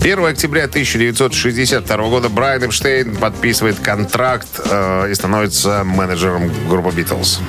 [0.01, 7.41] 1 октября 1962 года Брайан Эпштейн подписывает контракт э, и становится менеджером группы Битлз.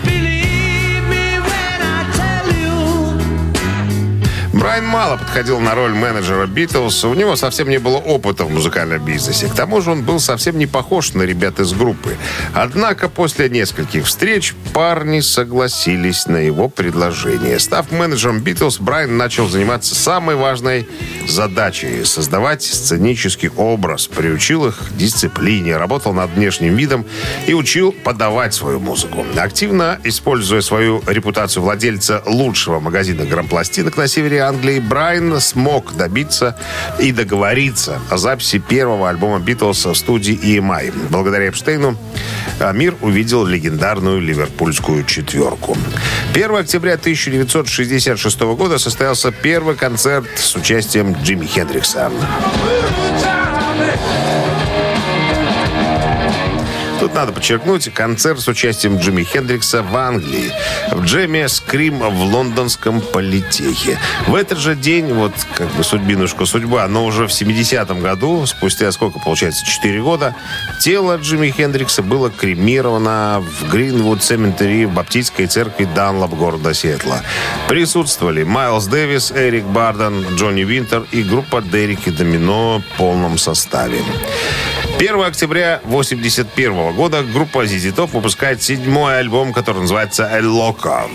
[4.62, 7.04] Брайан мало подходил на роль менеджера Битлз.
[7.06, 9.48] У него совсем не было опыта в музыкальном бизнесе.
[9.48, 12.16] К тому же он был совсем не похож на ребят из группы.
[12.54, 17.58] Однако после нескольких встреч парни согласились на его предложение.
[17.58, 20.88] Став менеджером Битлз, Брайан начал заниматься самой важной
[21.28, 24.06] задачей– создавать сценический образ.
[24.06, 27.08] Приучил их к дисциплине, работал над внешним видом
[27.48, 29.26] и учил подавать свою музыку.
[29.36, 36.58] Активно используя свою репутацию владельца лучшего магазина грампластинок на севере Англии, Брайан смог добиться
[37.00, 40.92] и договориться о записи первого альбома Битлз в студии EMI.
[41.10, 41.98] Благодаря Эпштейну
[42.60, 45.78] а, мир увидел легендарную ливерпульскую четверку.
[46.34, 52.12] 1 октября 1966 года состоялся первый концерт с участием Джимми Хендрикса.
[57.12, 60.50] Тут надо подчеркнуть концерт с участием Джимми Хендрикса в Англии,
[60.92, 64.00] в джеме «Скрим» в лондонском политехе.
[64.28, 68.90] В этот же день, вот как бы судьбинушка судьба, но уже в 70-м году, спустя
[68.94, 70.36] сколько, получается, 4 года,
[70.80, 77.24] тело Джимми Хендрикса было кремировано в Гринвуд Цементари в баптистской церкви Данлоп города Сиэтла.
[77.68, 84.00] Присутствовали Майлз Дэвис, Эрик Барден, Джонни Винтер и группа Дерек и Домино в полном составе.
[85.02, 91.10] 1 октября 1981 года группа ZZ выпускает седьмой альбом, который называется «El Loco».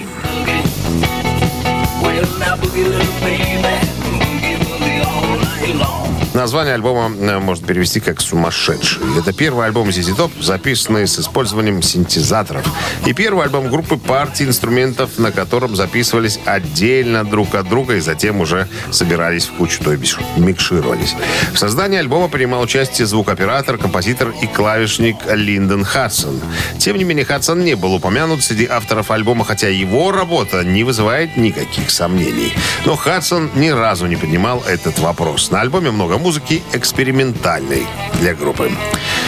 [6.36, 9.00] Название альбома э, можно перевести как «Сумасшедший».
[9.18, 12.62] Это первый альбом ZZ Top, записанный с использованием синтезаторов.
[13.06, 18.42] И первый альбом группы партии инструментов, на котором записывались отдельно друг от друга и затем
[18.42, 21.14] уже собирались в кучу, то есть микшировались.
[21.54, 26.38] В создании альбома принимал участие звукооператор, композитор и клавишник Линдон Хадсон.
[26.78, 31.38] Тем не менее, Хадсон не был упомянут среди авторов альбома, хотя его работа не вызывает
[31.38, 32.52] никаких сомнений.
[32.84, 35.50] Но Хадсон ни разу не поднимал этот вопрос.
[35.50, 37.86] На альбоме много музыки экспериментальной
[38.18, 38.72] для группы.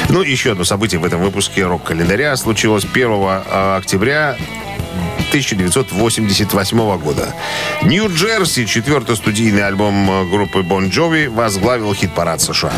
[0.08, 3.42] Ну, еще одно событие в этом выпуске рок-календаря случилось 1
[3.76, 4.36] октября
[5.28, 7.32] 1988 года.
[7.84, 12.72] «Нью-Джерси», четвертый студийный альбом э, группы Бон Джови, возглавил хит-парад США.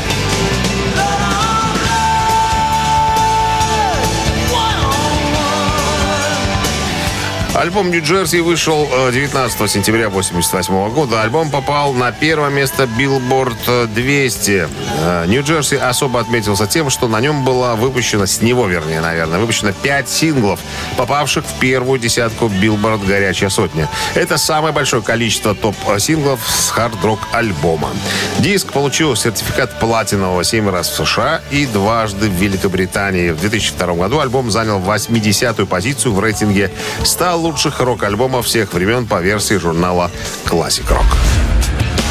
[7.61, 11.21] Альбом «Нью-Джерси» вышел э, 19 сентября 1988 года.
[11.21, 14.69] Альбом попал на первое место Billboard 200.
[15.03, 19.73] Э, «Нью-Джерси» особо отметился тем, что на нем было выпущено, с него, вернее, наверное, выпущено
[19.73, 20.59] 5 синглов,
[20.97, 23.91] попавших в первую десятку Billboard «Горячая сотня».
[24.15, 27.91] Это самое большое количество топ-синглов с хард-рок альбома.
[28.39, 33.33] Диск получил сертификат платинового 7 раз в США и дважды в Великобритании.
[33.33, 36.71] В 2002 году альбом занял 80-ю позицию в рейтинге
[37.05, 40.09] 100 лучших рок-альбомов всех времен по версии журнала
[40.45, 41.05] Classic Rock.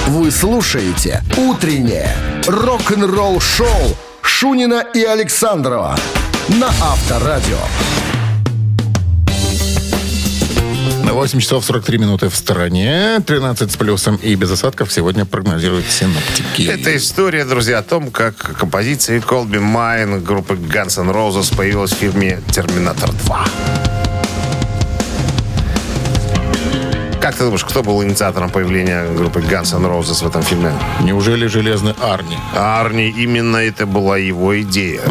[0.08, 2.13] Вы слушаете «Утреннее
[2.45, 5.97] рок-н-ролл-шоу» Шунина и Александрова
[6.49, 7.58] на Авторадио.
[11.06, 13.21] На 8 часов 43 минуты в стороне.
[13.25, 16.63] 13 с плюсом и без осадков сегодня прогнозируют синоптики.
[16.63, 21.91] Это история, друзья, о том, как композиция Call Me Mine группы Guns N' Roses появилась
[21.91, 23.88] в фильме «Терминатор 2».
[27.29, 30.73] Как ты думаешь, кто был инициатором появления группы Guns N' Roses в этом фильме?
[31.01, 32.39] Неужели железный Арни?
[32.55, 35.01] Арни, именно это была его идея.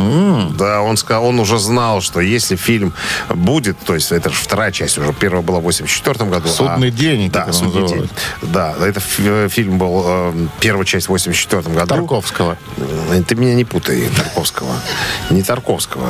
[0.59, 2.92] Да, он сказал, он уже знал, что если фильм
[3.28, 6.48] будет, то есть это же вторая часть уже, первая была в 84 году.
[6.48, 8.09] «Судный день», Да, «Судный называют.
[8.09, 8.50] день».
[8.50, 11.87] Да, это фи- фильм был, э, первая часть в 84 году.
[11.87, 12.57] Тарковского.
[12.78, 14.74] Э, Ты меня не путай, Тарковского.
[15.31, 16.09] Не Тарковского,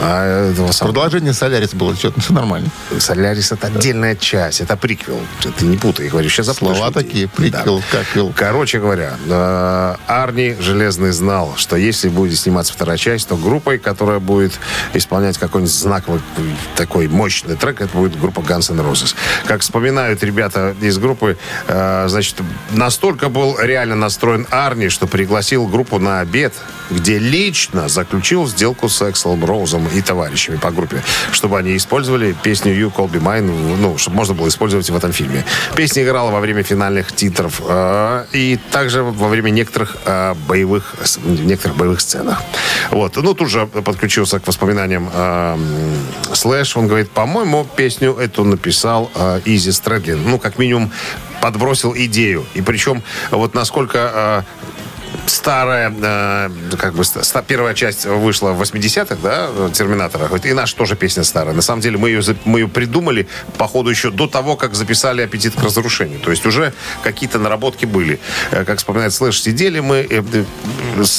[0.00, 0.92] а этого самого.
[0.94, 2.70] Продолжение «Солярис» было, что-то все нормально.
[2.98, 5.20] «Солярис»— это отдельная часть, это приквел.
[5.50, 8.32] Ты не путай, я говорю, сейчас запутаешь Слова такие, прикол, какил.
[8.34, 14.18] Короче говоря, э, Арни Железный знал, что если будет сниматься вторая часть, то группой, которая
[14.18, 14.58] будет
[14.92, 16.20] исполнять какой-нибудь знаковый
[16.76, 19.14] такой мощный трек, это будет группа Guns N' Roses.
[19.46, 22.36] Как вспоминают ребята из группы, э, значит,
[22.70, 26.52] настолько был реально настроен Арни, что пригласил группу на обед,
[26.90, 31.02] где лично заключил сделку с Экселом Роузом и товарищами по группе,
[31.32, 35.12] чтобы они использовали песню You Call Me Mine, ну, чтобы можно было использовать в этом
[35.12, 35.33] фильме.
[35.76, 41.44] Песня играла во время финальных титров э, и также во время некоторых э, боевых, в
[41.44, 42.42] некоторых боевых сценах.
[42.90, 43.16] Вот.
[43.16, 45.56] Ну, тут же подключился к воспоминаниям э,
[46.32, 46.76] Слэш.
[46.76, 50.20] Он говорит, по-моему, песню эту написал э, Стрэдлин.
[50.24, 50.90] Ну, как минимум,
[51.40, 52.46] подбросил идею.
[52.54, 54.73] И причем, вот насколько э,
[55.26, 57.04] старая, э, как бы
[57.46, 60.28] первая часть вышла в 80-х, да, Терминатора.
[60.42, 61.54] И наша тоже песня старая.
[61.54, 65.22] На самом деле мы ее, мы ее придумали, по ходу, еще до того, как записали
[65.22, 66.20] «Аппетит к разрушению».
[66.20, 68.20] То есть уже какие-то наработки были.
[68.50, 70.22] Э, Как вспоминает Слэш, сидели мы э,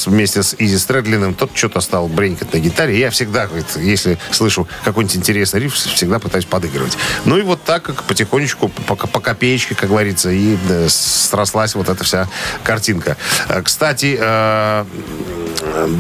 [0.06, 3.00] вместе с Изи Стрэдлиным, тот что-то стал бренькать на гитаре.
[3.00, 6.98] Я всегда, говорит, если слышу какой-нибудь интересный риф, всегда пытаюсь подыгрывать.
[7.26, 11.90] Ну и вот так, как потихонечку, по, по копеечке, как говорится, и э, срослась вот
[11.90, 12.28] эта вся
[12.64, 13.18] картинка.
[13.48, 13.62] Э,
[13.96, 14.86] Кстати, э,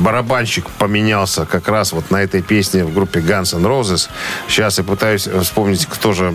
[0.04, 4.10] барабанщик поменялся как раз вот на этой песне в группе Guns N' Roses.
[4.50, 6.34] Сейчас я пытаюсь вспомнить, кто же...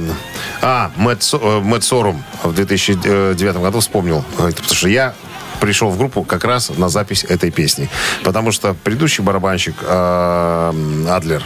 [0.63, 4.25] А, Мэтт, э, Мэтт Сорум в 2009 году вспомнил.
[4.39, 5.13] Потому что я
[5.61, 7.91] пришел в группу как раз на запись этой песни.
[8.25, 11.45] Потому что предыдущий барабанщик э, Адлер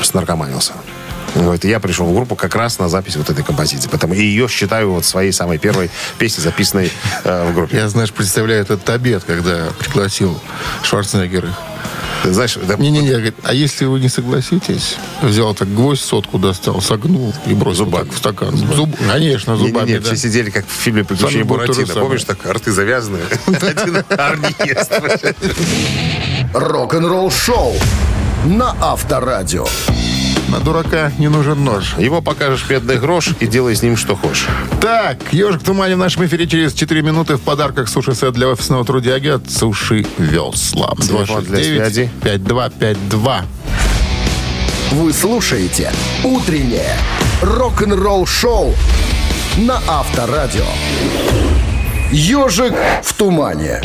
[0.00, 0.74] снаркоманился.
[1.34, 3.88] Вот, и я пришел в группу как раз на запись вот этой композиции.
[3.88, 6.92] Потому и ее считаю вот своей самой первой песней, записанной
[7.24, 7.76] э, в группе.
[7.76, 10.40] Я, знаешь, представляю этот обед, когда пригласил
[10.82, 11.54] Шварценеггер их.
[12.22, 16.80] Ты знаешь, да, Не-не-не, говорит, а если вы не согласитесь, взял так гвоздь сотку достал,
[16.80, 18.04] согнул и бросил Зубами.
[18.06, 18.56] так в стакан.
[18.56, 20.06] Зуб, конечно, Не, не, зубами, не, да.
[20.06, 21.94] все сидели как в фильме «Приключения Буратино».
[21.94, 23.20] Помнишь, так рты завязаны?
[23.46, 24.92] Один ест.
[26.52, 27.76] Рок-н-ролл шоу
[28.44, 29.66] на Авторадио.
[30.48, 31.94] На дурака не нужен нож.
[31.98, 34.46] Его покажешь бедный грош и делай с ним что хочешь.
[34.80, 38.84] Так, «Ежик в тумане» в нашем эфире через 4 минуты в подарках суши-сет для офисного
[38.84, 40.94] трудяги от Суши Весла.
[41.00, 42.10] Телефон для связи.
[42.22, 43.44] 5252.
[44.92, 45.92] Вы слушаете
[46.24, 46.96] «Утреннее
[47.42, 48.74] рок-н-ролл шоу»
[49.58, 50.64] на Авторадио.
[52.10, 53.82] «Ежик в тумане».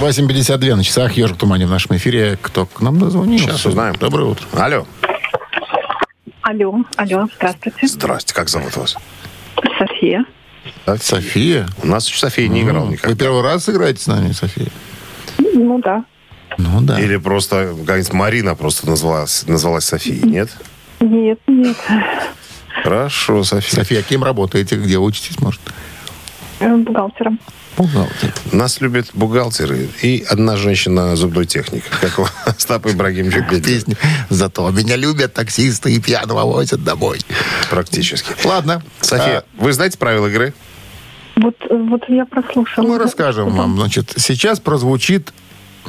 [0.00, 1.12] 8.52 на часах.
[1.18, 2.38] «Ежик в тумане» в нашем эфире.
[2.40, 3.46] Кто к нам дозвонился?
[3.46, 3.94] Сейчас узнаем.
[4.00, 4.46] Доброе утро.
[4.52, 4.86] Алло.
[6.48, 7.86] Алло, алло, здравствуйте.
[7.86, 8.96] Здрасте, как зовут вас?
[9.78, 10.24] София.
[10.98, 11.68] София?
[11.82, 13.14] У нас еще София не играл Вы никогда.
[13.14, 14.68] первый раз играете с нами, София?
[15.36, 16.06] Ну да.
[16.56, 16.98] Ну да.
[16.98, 20.48] Или просто какая-нибудь Марина просто назвалась, назвалась Софией, нет?
[21.00, 21.76] Нет, нет.
[22.82, 23.80] Хорошо, София.
[23.80, 24.76] София, кем работаете?
[24.76, 25.60] Где учитесь, может?
[26.60, 27.38] Э, Бухгалтером.
[27.76, 28.34] Бухгалтер.
[28.52, 33.42] Нас любят бухгалтеры и одна женщина зубной техник, как у Остапа Ибрагимовича.
[33.60, 33.96] Песни.
[34.30, 37.20] Зато меня любят таксисты и пьяного возят домой.
[37.70, 38.34] Практически.
[38.44, 38.82] Ладно.
[39.00, 40.54] София, вы знаете правила игры?
[41.36, 42.84] Вот, вот я прослушала.
[42.84, 43.76] Мы расскажем вам.
[43.76, 45.32] Значит, сейчас прозвучит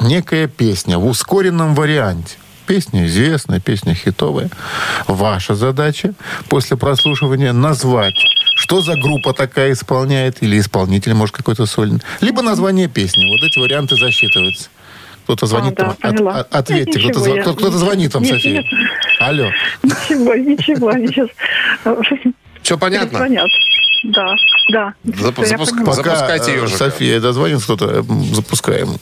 [0.00, 2.36] некая песня в ускоренном варианте.
[2.66, 4.48] Песня известная, песня хитовая.
[5.08, 6.14] Ваша задача
[6.48, 8.14] после прослушивания назвать,
[8.60, 12.00] что за группа такая исполняет, или исполнитель, может, какой-то сольный.
[12.20, 13.24] Либо название песни.
[13.30, 14.68] Вот эти варианты засчитываются.
[15.24, 15.96] Кто-то звонит да, там.
[15.96, 16.40] поняла.
[16.40, 18.52] От- ответьте, Нет, кто-то, я- кто- кто-то звонит Нет, София.
[18.52, 18.64] нет.
[19.20, 19.46] Алло.
[19.82, 21.28] Ничего, ничего, сейчас
[22.62, 23.16] Все понятно?
[23.18, 23.48] звонят.
[24.02, 24.34] Да,
[24.72, 24.94] да.
[25.04, 25.92] Запу- запуск- поняла.
[25.94, 26.78] Запускайте Пока, э, ежика.
[26.78, 28.02] София дозвонится кто-то,
[28.34, 28.96] запускаем.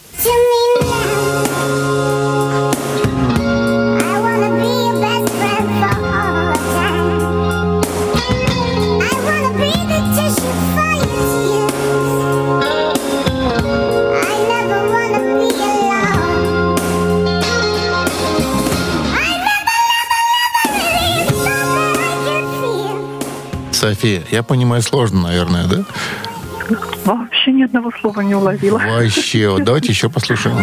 [23.88, 25.84] София, я понимаю, сложно, наверное, да?
[27.06, 28.78] Вообще ни одного слова не уловила.
[28.78, 30.56] Вообще, вот давайте еще послушаем.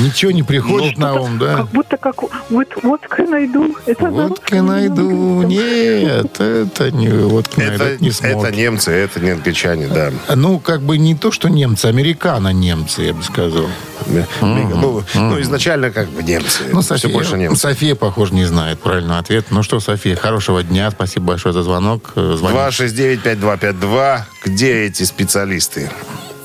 [0.00, 1.56] Ничего не приходит на ум, да?
[1.56, 3.76] Как будто как вот водка найду.
[3.86, 5.42] Это Водка найду.
[5.42, 8.44] Нет, это не водка найду, Это, не смог.
[8.44, 10.10] это немцы, это не англичане, да.
[10.34, 13.66] Ну, как бы не то, что немцы, американо-немцы, я бы сказал.
[14.40, 16.64] Ну, ну, изначально как бы немцы.
[16.72, 17.60] Ну, Все София, больше немцы.
[17.60, 19.46] София, похоже, не знает правильный ответ.
[19.50, 20.90] Ну что, София, хорошего дня.
[20.90, 22.12] Спасибо большое за звонок.
[22.16, 22.84] Э, Звоните.
[22.84, 24.20] 269-5252.
[24.44, 25.90] Где эти специалисты?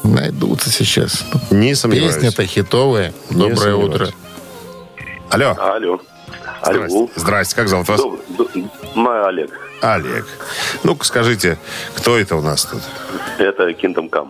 [0.05, 1.25] Найдутся сейчас.
[1.51, 2.15] Не сомневаюсь.
[2.15, 3.13] Песня-то хитовая.
[3.29, 4.09] Не Доброе утро.
[5.29, 5.55] Алло.
[5.57, 5.99] Алло.
[6.63, 6.97] Здрасте.
[6.97, 7.09] Алло.
[7.15, 7.55] Здрасте.
[7.55, 7.99] Как зовут вас?
[8.01, 9.51] Доб- Ма- Олег.
[9.81, 10.25] Олег.
[10.83, 11.57] Ну-ка скажите,
[11.95, 12.81] кто это у нас тут?
[13.39, 14.29] Это Kingdom Come.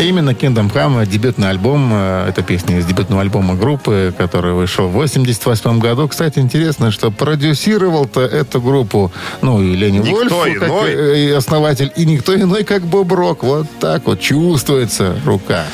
[0.00, 4.92] Именно Kingdom Come, дебютный альбом, э, это песня из дебютного альбома группы, который вышел в
[4.92, 6.06] 88 году.
[6.06, 9.10] Кстати, интересно, что продюсировал-то эту группу,
[9.42, 10.92] ну, и Ленни Никто Вольф, как иной.
[10.92, 13.42] э, и основатель, и никто иной, как Боб Рок.
[13.42, 15.64] Вот так вот чувствуется рука.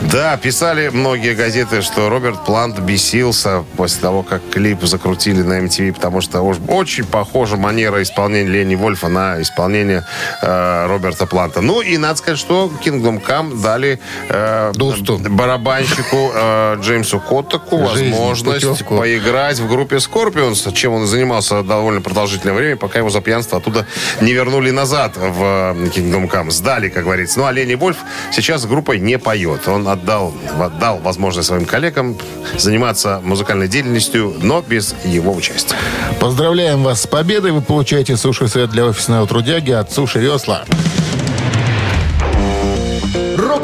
[0.00, 5.92] Да, писали многие газеты, что Роберт Плант бесился после того, как клип закрутили на MTV,
[5.92, 10.04] потому что уж очень похожа манера исполнения Лени Вольфа на исполнение
[10.42, 11.60] э, Роберта Планта.
[11.60, 13.98] Ну и надо сказать, что Kingdom Come дали
[14.28, 15.18] э, Дусту.
[15.18, 18.98] барабанщику э, Джеймсу Коттаку Жизнь, возможность путевку.
[18.98, 23.58] поиграть в группе Scorpions, чем он и занимался довольно продолжительное время, пока его за пьянство
[23.58, 23.86] оттуда
[24.20, 26.50] не вернули назад в э, Kingdom Come.
[26.50, 27.38] Сдали, как говорится.
[27.40, 27.96] Ну, а Лени Вольф
[28.32, 29.66] сейчас с группой не поет.
[29.66, 32.16] Он отдал, отдал возможность своим коллегам
[32.56, 35.76] заниматься музыкальной деятельностью, но без его участия.
[36.20, 37.50] Поздравляем вас с победой.
[37.50, 40.64] Вы получаете суши-сет для офисного трудяги от Суши Весла.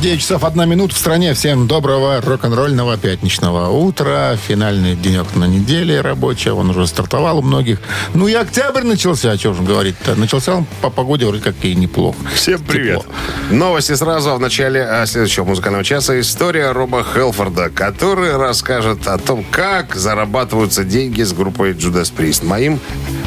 [0.00, 1.34] 9 часов 1 минут в стране.
[1.34, 4.36] Всем доброго рок-н-ролльного пятничного утра.
[4.36, 6.50] Финальный денек на неделе рабочий.
[6.50, 7.80] Он уже стартовал у многих.
[8.14, 9.32] Ну и октябрь начался.
[9.32, 10.14] О чем же говорить-то?
[10.14, 12.16] Начался он по погоде вроде как и неплохо.
[12.32, 13.00] Всем привет.
[13.00, 13.14] Тепло.
[13.50, 16.18] Новости сразу в начале а, следующего музыкального часа.
[16.20, 22.44] История Роба Хелфорда, который расскажет о том, как зарабатываются деньги с группой Judas Priest.
[22.44, 22.78] Моим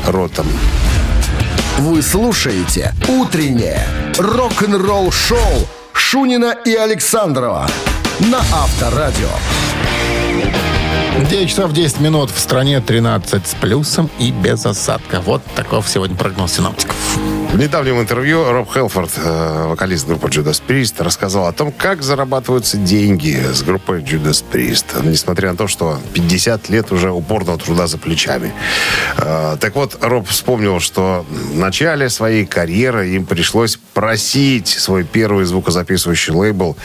[0.07, 0.47] ротом.
[1.79, 3.85] Вы слушаете «Утреннее
[4.17, 5.67] рок-н-ролл-шоу»
[6.01, 7.69] Шунина и Александрова
[8.31, 9.29] на Авторадио.
[11.29, 15.21] 9 часов 10 минут в стране 13 с плюсом и без осадка.
[15.21, 16.95] Вот таков сегодня прогноз синоптиков.
[17.51, 22.77] В недавнем интервью Роб Хелфорд, э, вокалист группы Judas Priest, рассказал о том, как зарабатываются
[22.77, 27.97] деньги с группой Judas Priest, несмотря на то, что 50 лет уже упорного труда за
[27.97, 28.53] плечами.
[29.17, 35.43] Э, Так вот, Роб вспомнил, что в начале своей карьеры им пришлось просить свой первый
[35.43, 36.77] звукозаписывающий лейбл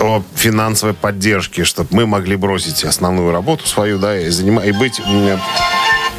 [0.00, 5.00] о финансовой поддержке, чтобы мы могли бросить основную работу свою, да, и, занима- и быть...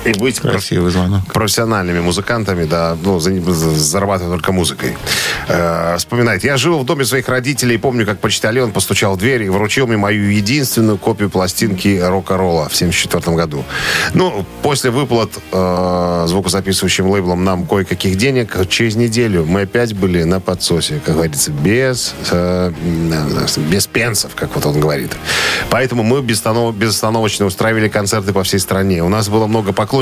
[0.06, 1.22] И быть Красивый звонок.
[1.34, 4.98] профессиональными музыкантами, да, ну, за- за- зарабатывая только музыкой.
[5.48, 6.44] Э, вспоминает.
[6.44, 9.96] Я жил в доме своих родителей, помню, как почтальон постучал в дверь и вручил мне
[9.98, 13.64] мою единственную копию пластинки рок-н-ролла в 74 году.
[14.14, 20.40] Ну, после выплат э, звукозаписывающим лейблом нам кое-каких денег, через неделю мы опять были на
[20.42, 22.72] подсосе, как говорится, без, э,
[23.70, 25.12] без пенсов, как вот он говорит.
[25.70, 29.02] Поэтому мы безостанов- безостановочно устраивали концерты по всей стране.
[29.04, 29.93] У нас было много поклонников,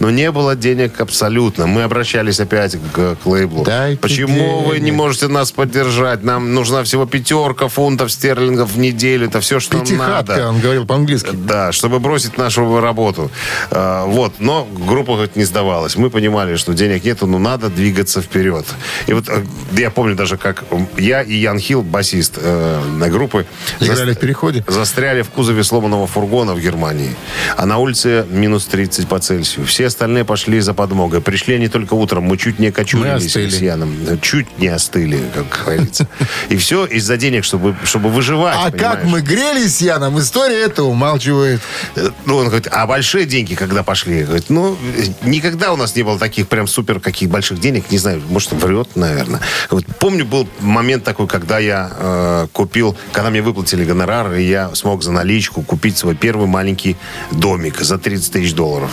[0.00, 1.66] но не было денег абсолютно.
[1.66, 3.64] Мы обращались опять к, к лейблу.
[3.64, 4.94] Дайте Почему вы не денег.
[4.96, 6.22] можете нас поддержать?
[6.24, 9.26] Нам нужна всего пятерка фунтов стерлингов в неделю.
[9.28, 10.48] Это все, что нам Пятихатка, надо.
[10.48, 11.30] он говорил по-английски.
[11.32, 13.30] Да, чтобы бросить нашу работу.
[13.70, 15.96] А, вот, но группа хоть не сдавалась.
[15.96, 18.66] Мы понимали, что денег нету, но надо двигаться вперед.
[19.06, 20.64] И вот э, я помню даже, как
[20.96, 23.46] я и Ян Хилл, басист э, на группы,
[23.80, 24.64] Играли заст- в переходе.
[24.66, 27.14] застряли в кузове сломанного фургона в Германии.
[27.56, 29.66] А на улице минус 30 по Цельсию.
[29.66, 31.20] Все остальные пошли за подмогой.
[31.20, 32.24] Пришли они только утром.
[32.24, 33.94] Мы чуть не кочурились с Яном.
[34.22, 36.08] Чуть не остыли, как говорится.
[36.48, 38.56] И все из-за денег, чтобы, чтобы выживать.
[38.58, 39.04] А как понимаешь?
[39.04, 41.60] мы грелись с Яном, история это умалчивает.
[41.96, 44.22] Э, Ну, он говорит, а большие деньги когда пошли?
[44.24, 44.78] Говорит, ну,
[45.22, 47.90] никогда у нас не было таких прям супер каких больших денег.
[47.90, 49.40] Не знаю, может, врет, наверное.
[49.68, 54.74] Вот помню, был момент такой, когда я э, купил, когда мне выплатили гонорар, и я
[54.74, 56.96] смог за наличку купить свой первый маленький
[57.30, 58.90] домик за 30 тысяч долларов.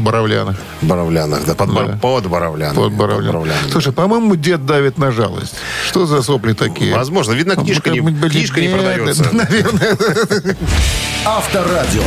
[0.00, 0.56] Боровлянах.
[0.82, 1.98] Боровлянах, да, под, Да.
[2.00, 2.76] под Боровлянами.
[2.76, 3.44] Под Боровлянах.
[3.70, 5.54] Слушай, по-моему, дед давит на жалость.
[5.86, 6.94] Что за сопли такие?
[6.94, 9.28] Возможно, видно, А книжка, не, книжка не продается.
[9.32, 9.96] Наверное.
[11.24, 12.02] Авторадио.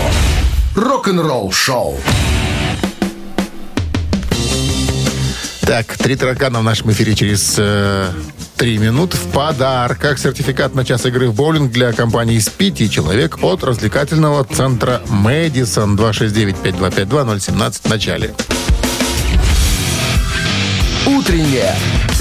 [0.76, 1.98] Рок-н-ролл-шоу.
[5.62, 7.58] Так, три таракана в нашем эфире через
[8.62, 9.18] э, три минуты.
[9.18, 12.88] В подарках сертификат на час игры в боулинг для компании «Спити».
[12.88, 15.98] Человек от развлекательного центра «Мэдисон».
[15.98, 18.34] 269-5252-017 в начале.
[21.08, 21.76] Утреннее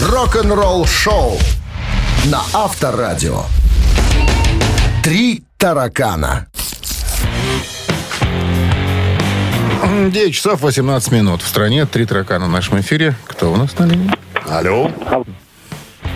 [0.09, 1.39] рок-н-ролл-шоу
[2.27, 3.45] на Авторадио.
[5.05, 6.47] Три таракана.
[10.09, 11.43] 9 часов 18 минут.
[11.43, 13.15] В стране три таракана в нашем эфире.
[13.27, 14.11] Кто у нас на линии?
[14.49, 14.91] Алло.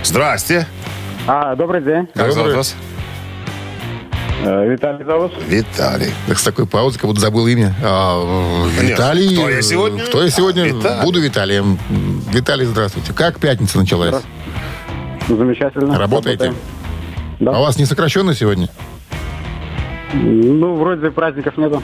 [0.05, 0.67] Здрасте.
[1.27, 2.07] А, добрый день.
[2.15, 2.33] Как Добрый.
[2.35, 2.77] зовут вас?
[4.45, 5.33] Э, Виталий зовут?
[5.49, 6.13] Виталий.
[6.27, 7.75] Так с такой паузой, как будто забыл имя.
[7.83, 9.35] А, Нет, Виталий.
[9.37, 10.05] кто я сегодня?
[10.05, 10.63] Кто я сегодня?
[10.63, 11.03] А, Виталий.
[11.03, 11.79] Буду Виталием.
[12.31, 13.13] Виталий, здравствуйте.
[13.15, 14.15] Как пятница началась?
[15.29, 15.99] Замечательно.
[15.99, 16.45] Работаете?
[16.47, 16.55] Работаем.
[17.41, 17.53] Да.
[17.53, 18.69] А у вас не сокращенно сегодня?
[20.13, 21.83] Ну, вроде праздников нету.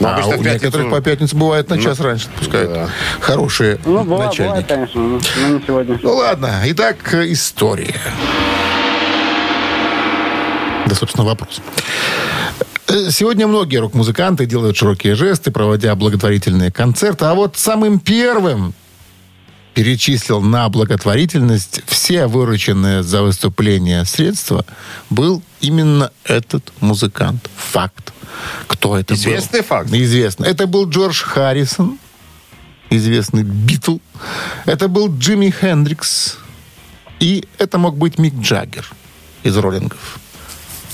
[0.00, 2.72] Ну, а обычно у в пятницу- некоторых по пятнице бывает на час раньше отпускают.
[2.72, 2.88] да.
[3.20, 4.48] Хорошие Ну, бывает, начальники.
[4.48, 5.08] бывает, конечно, но
[5.42, 5.98] но не сегодня.
[6.02, 7.94] Ну ладно, итак, история.
[10.86, 11.60] Да, собственно, вопрос.
[12.88, 17.26] Э, Сегодня многие рок-музыканты делают широкие жесты, проводя благотворительные концерты.
[17.26, 18.74] А вот самым первым
[19.80, 24.66] перечислил на благотворительность все вырученные за выступление средства
[25.08, 27.48] был именно этот музыкант.
[27.56, 28.12] Факт.
[28.66, 29.20] Кто это был?
[29.20, 29.90] Известный факт?
[29.90, 30.44] Известно.
[30.44, 31.98] Это был Джордж Харрисон,
[32.90, 34.00] известный Битл.
[34.66, 36.36] Это был Джимми Хендрикс.
[37.18, 38.86] И это мог быть Мик Джаггер
[39.44, 40.20] из роллингов.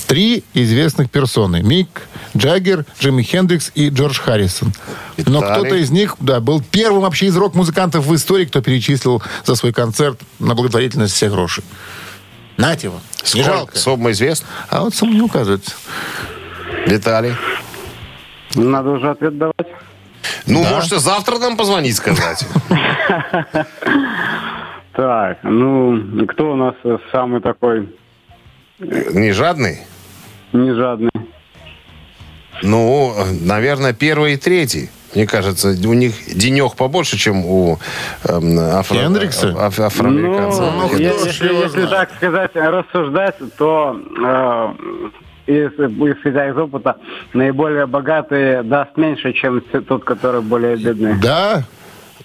[0.07, 1.61] Три известных персоны.
[1.63, 4.71] Мик Джаггер, Джимми Хендрикс и Джордж Харрисон.
[5.25, 9.55] Но кто-то из них да, был первым вообще из рок-музыкантов в истории, кто перечислил за
[9.55, 11.61] свой концерт на благотворительность все гроши.
[12.55, 13.01] Нате вам.
[13.21, 13.77] Не Сколько жалко.
[13.77, 14.47] сумма известна?
[14.69, 15.75] А вот сам не указывается.
[16.85, 17.33] Виталий.
[18.55, 19.67] Надо уже ответ давать.
[20.45, 20.69] Ну, Да.
[20.71, 22.47] можете завтра нам позвонить, сказать.
[24.93, 26.73] Так, ну, кто у нас
[27.11, 27.93] самый такой
[28.79, 29.81] Не жадный?
[30.53, 31.09] Не жадный?
[32.63, 34.89] Ну, наверное, первый и третий.
[35.15, 37.79] Мне кажется, у них денег побольше, чем у
[38.27, 39.49] эм, афро- Хендрикса?
[39.57, 40.65] аф- афроамериканцев.
[40.75, 43.95] Ну, ж если, если так сказать, рассуждать, то
[45.47, 46.97] э, из- исходя из опыта,
[47.33, 51.15] наиболее богатые даст меньше, чем тот, который более бедный.
[51.19, 51.63] Да,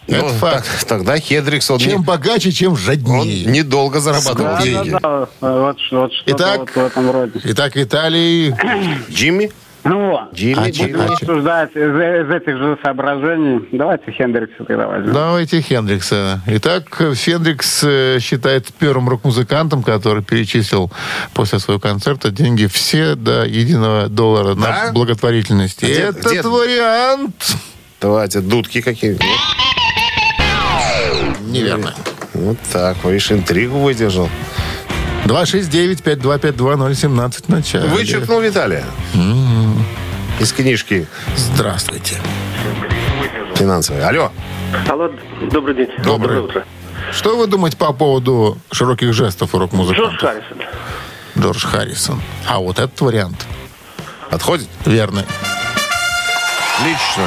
[0.09, 0.67] Ну, это факт.
[0.69, 3.45] так- тогда Хедрикс, он, Чем не- богаче, чем он жаднее.
[3.45, 4.91] недолго зарабатывал Да, деньги.
[4.91, 7.41] да, да, вот, вот Итак, вот в этом роде.
[7.45, 8.55] Итак, Виталий...
[9.11, 9.51] Джимми?
[9.85, 11.01] Ну вот, Джимми, А, Джимми.
[11.05, 15.13] а, рассуждать из, из этих же соображений, давайте Хендрикса тогда возьмем.
[15.13, 16.41] Давайте Хендрикса.
[16.47, 16.85] Итак,
[17.17, 20.93] Хендрикс э, считается первым рок-музыкантом, который перечислил
[21.35, 24.85] после своего концерта деньги все до единого доллара Да?
[24.87, 25.83] на благотворительность.
[25.83, 27.57] Где- Этот где- вариант...
[28.01, 29.17] Давайте, дудки какие
[31.53, 31.95] Неверно.
[32.35, 34.29] Вот так, видишь, интригу выдержал.
[35.27, 37.87] 269-5252-017 в начале.
[37.89, 38.85] Вычеркнул Виталия.
[40.41, 42.17] Из книжки Здравствуйте.
[43.55, 44.05] финансовой.
[44.05, 44.33] Алло.
[44.89, 45.11] Алло,
[45.51, 45.89] добрый день.
[46.03, 46.41] Доброе.
[46.41, 46.65] утро.
[47.13, 50.21] Что вы думаете по поводу широких жестов у Джордж рок-музыкантов?
[50.21, 50.59] Харрисон.
[51.39, 52.23] Джордж Харрисон.
[52.49, 53.47] А вот этот вариант.
[54.31, 54.69] Отходит?
[54.87, 55.25] Верно.
[56.79, 57.27] Отлично.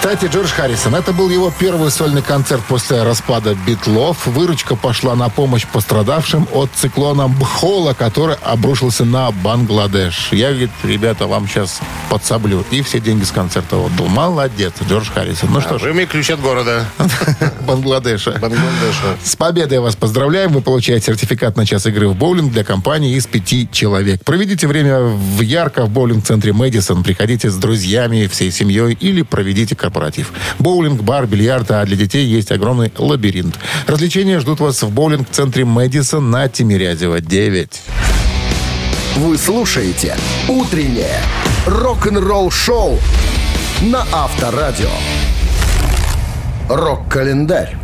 [0.00, 4.26] Кстати, Джордж Харрисон, это был его первый сольный концерт после распада Битлов.
[4.26, 10.28] Выручка пошла на помощь пострадавшим от циклона Бхола, который обрушился на Бангладеш.
[10.32, 12.64] Я, говорит, ребята, вам сейчас подсоблю.
[12.70, 14.06] И все деньги с концерта отдал.
[14.06, 15.50] Молодец, Джордж Харрисон.
[15.52, 16.86] Ну что А ж, вы мне ключ от города.
[17.66, 18.32] Бангладеша.
[18.40, 19.18] Бангладеша.
[19.22, 20.52] С победой вас поздравляем.
[20.52, 24.24] Вы получаете сертификат на час игры в боулинг для компании из пяти человек.
[24.24, 27.02] Проведите время в ярко в боулинг-центре Мэдисон.
[27.02, 30.32] Приходите с друзьями, всей семьей или проведите корпоратив.
[30.58, 33.56] Боулинг, бар, бильярд, а для детей есть огромный лабиринт.
[33.86, 37.82] Развлечения ждут вас в боулинг-центре Мэдисон на Тимирязева 9.
[39.16, 40.16] Вы слушаете
[40.48, 41.20] «Утреннее
[41.66, 42.98] рок-н-ролл-шоу»
[43.82, 44.90] на Авторадио.
[46.68, 47.76] Рок-календарь.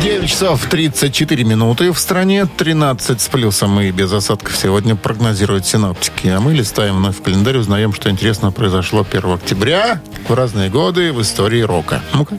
[0.00, 1.92] 9 часов 34 минуты.
[1.92, 6.28] В стране 13 с плюсом и без осадков сегодня прогнозируют синоптики.
[6.28, 11.12] А мы листаем вновь в календарь, узнаем, что интересно произошло 1 октября в разные годы
[11.12, 12.00] в истории рока.
[12.14, 12.38] Ну-ка.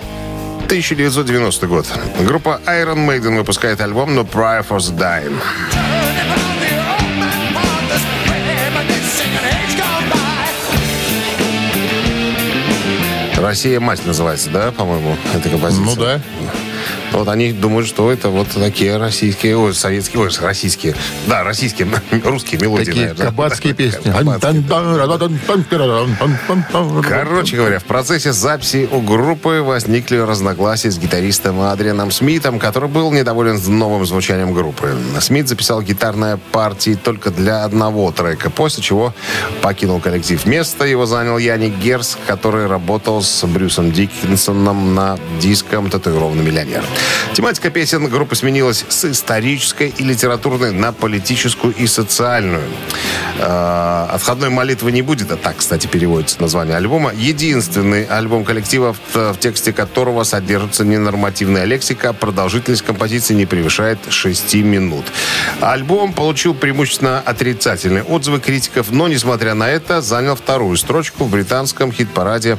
[0.65, 1.85] 1990 год.
[2.21, 5.39] Группа Iron Maiden выпускает альбом No Prayer for the Dying.
[13.37, 15.85] Россия мать называется, да, по-моему, эта композиция?
[15.85, 16.21] Ну да.
[17.13, 20.95] Вот они думают, что это вот такие российские, ой, советские, ой, российские,
[21.27, 21.87] да, российские,
[22.23, 23.25] русские мелодии, Такие наверное.
[23.27, 24.11] кабацкие песни.
[27.07, 33.11] Короче говоря, в процессе записи у группы возникли разногласия с гитаристом Адрианом Смитом, который был
[33.11, 34.97] недоволен новым звучанием группы.
[35.19, 39.13] Смит записал гитарные партии только для одного трека, после чего
[39.61, 40.43] покинул коллектив.
[40.45, 46.83] Место его занял Яник Герс, который работал с Брюсом Диккинсоном на диском «Татуированный миллионер».
[47.33, 52.63] Тематика песен группы сменилась с исторической и литературной на политическую и социальную.
[53.39, 57.11] Э, Отходной молитвы не будет, а так, кстати, переводится название альбома.
[57.15, 65.05] Единственный альбом коллектива, в, тексте которого содержится ненормативная лексика, продолжительность композиции не превышает 6 минут.
[65.61, 71.91] Альбом получил преимущественно отрицательные отзывы критиков, но, несмотря на это, занял вторую строчку в британском
[71.91, 72.57] хит-параде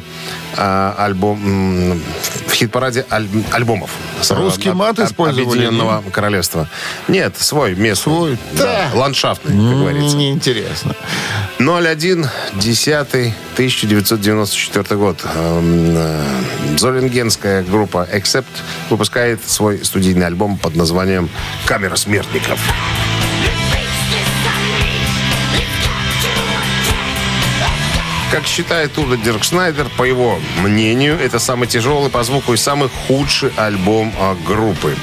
[0.57, 2.01] а, альбом,
[2.47, 3.90] в хит-параде аль- альбомов.
[4.35, 6.68] Русский об- мат использовали, Объединенного королевства.
[7.09, 7.95] Нет, свой, местный.
[8.12, 8.39] Свой?
[8.53, 8.99] Да, Да.
[8.99, 10.16] ландшафтный, как говорится.
[10.16, 10.95] Неинтересно.
[11.59, 15.20] 01 10 1994 год.
[15.24, 16.24] Эм, э,
[16.78, 18.45] Золингенская группа Accept
[18.91, 21.28] выпускает свой студийный альбом под названием
[21.66, 22.59] «Камера смертников».
[28.35, 32.91] Как считает Уда Дирк Шнайдер, по его мнению, это самый тяжелый по звуку и самый
[33.07, 34.97] худший альбом а, группы.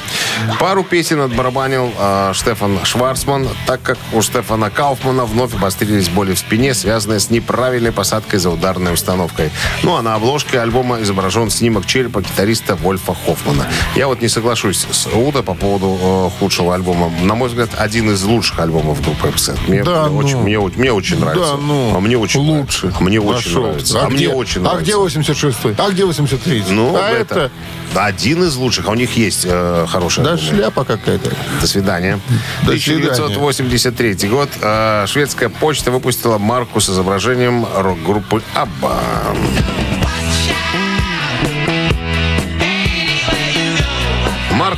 [0.59, 6.39] Пару песен отбарабанил а, Штефан Шварцман, так как у Стефана Кауфмана вновь обострились боли в
[6.39, 9.49] спине, связанные с неправильной посадкой за ударной установкой.
[9.81, 13.65] Ну а на обложке альбома изображен снимок черепа гитариста Вольфа Хоффмана.
[13.95, 15.97] Я вот не соглашусь с Уда по поводу
[16.35, 17.09] э, худшего альбома.
[17.21, 19.31] На мой взгляд, один из лучших альбомов группы.
[19.69, 20.43] Мне, Да мне очень, ну.
[20.43, 21.51] мне, очень- мне очень нравится.
[21.53, 22.87] Да, ну, а мне очень лучше.
[22.87, 22.99] нравится.
[22.99, 23.59] А мне очень Нашелся.
[23.61, 23.99] нравится.
[24.01, 24.83] А, А, мне очень а нравится.
[24.83, 25.75] где 86-й?
[25.77, 26.63] А где 83-й?
[26.73, 27.51] Ну, а это,
[27.93, 28.87] это, один из лучших.
[28.87, 31.31] А у них есть э, хорошие да шляпа какая-то.
[31.59, 32.19] До свидания.
[32.63, 34.49] До 1983 год.
[34.61, 38.99] э, шведская почта выпустила марку с изображением рок-группы Абба.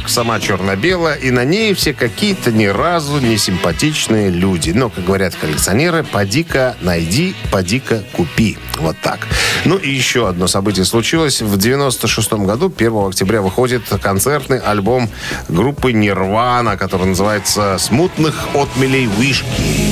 [0.04, 4.72] Марк сама черно-белая, и на ней все какие-то ни разу не симпатичные люди.
[4.72, 8.58] Но, как говорят коллекционеры, поди-ка найди, поди-ка купи.
[8.80, 9.20] Вот так.
[9.64, 11.42] Ну и еще одно событие случилось.
[11.42, 15.10] В 96 году, 1 октября, выходит концертный альбом
[15.48, 19.83] группы Нирвана, который называется «Смутных отмелей вишки».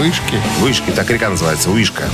[0.00, 0.40] Вышки.
[0.60, 2.04] Вышки, так река называется, Вышка.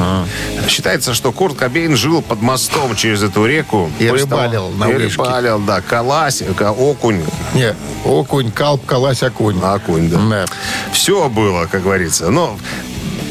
[0.69, 3.89] Считается, что Курт Кобейн жил под мостом через эту реку.
[4.01, 5.23] И рыбалил на и Вышке.
[5.23, 5.81] рыбалил, да.
[5.81, 7.23] Калась, ка- окунь.
[7.55, 7.75] Не,
[8.05, 9.61] окунь, калп, калась, окунь.
[9.63, 10.19] Окунь, да.
[10.19, 10.45] Да.
[10.93, 12.31] Все было, как говорится.
[12.31, 12.59] Но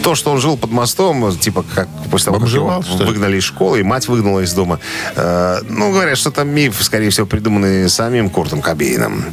[0.06, 3.10] то, что он жил под мостом, типа, как после того, как его Бомжевал, что ли?
[3.10, 4.80] выгнали из школы, и мать выгнала из дома.
[5.16, 9.26] э, ну, говорят, что это миф, скорее всего, придуманный самим Куртом Кобейном.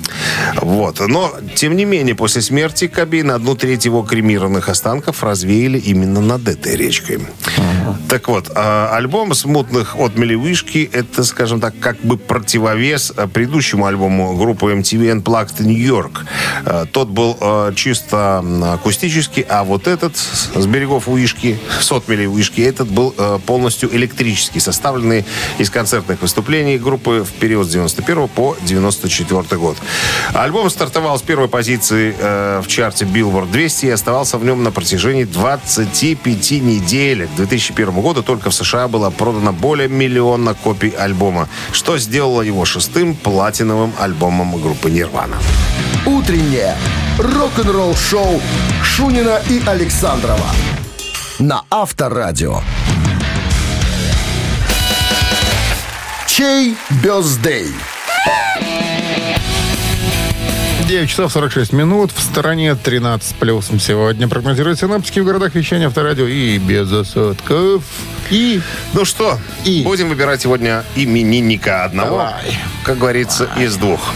[0.62, 1.00] Вот.
[1.06, 6.48] Но, тем не менее, после смерти Кобейна одну треть его кремированных останков развеяли именно над
[6.48, 7.20] этой речкой.
[8.08, 13.86] Так вот, э, альбом «Смутных от Вишки» это, скажем так, как бы противовес э, предыдущему
[13.86, 16.24] альбому группы MTV Unplugged New York.
[16.64, 17.38] Э, Тот был
[17.74, 23.14] чисто акустический, а вот этот с берегов Уишки, с отмелей Уишки, этот был
[23.46, 25.24] полностью электрический, составленный
[25.58, 29.76] из концертных выступлений группы в период с 91 по 94 год.
[30.34, 32.14] Альбом стартовал с первой позиции
[32.60, 37.28] в чарте Billboard 200 и оставался в нем на протяжении 25 недель.
[37.71, 42.64] К 2001 году только в США было продано более миллиона копий альбома, что сделало его
[42.64, 45.36] шестым платиновым альбомом группы Нирвана.
[46.06, 46.76] Утреннее
[47.18, 48.40] рок-н-ролл-шоу
[48.82, 50.46] Шунина и Александрова
[51.38, 52.60] на Авторадио.
[56.26, 57.72] Чей бездей?
[60.86, 62.10] 9 часов 46 минут.
[62.12, 64.28] В стороне 13 с плюсом сегодня.
[64.28, 67.84] Прогнозируют синаптики в городах вещания авторадио и без осадков.
[68.30, 68.60] И
[68.92, 69.82] Ну что, И?
[69.82, 72.58] будем выбирать сегодня именинника одного, Давай.
[72.84, 74.12] как говорится, из двух.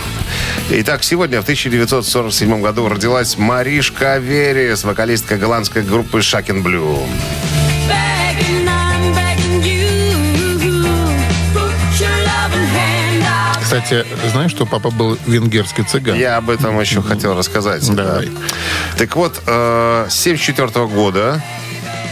[0.71, 6.99] Итак, сегодня в 1947 году родилась Маришка Верес, вокалистка голландской группы Шакен Блю.
[13.83, 16.17] Кстати, знаешь, что папа был венгерский цыган?
[16.17, 17.87] Я об этом еще хотел рассказать.
[17.95, 18.27] Давай.
[18.27, 18.33] Да.
[18.97, 21.66] Так вот, э, с 74 года э,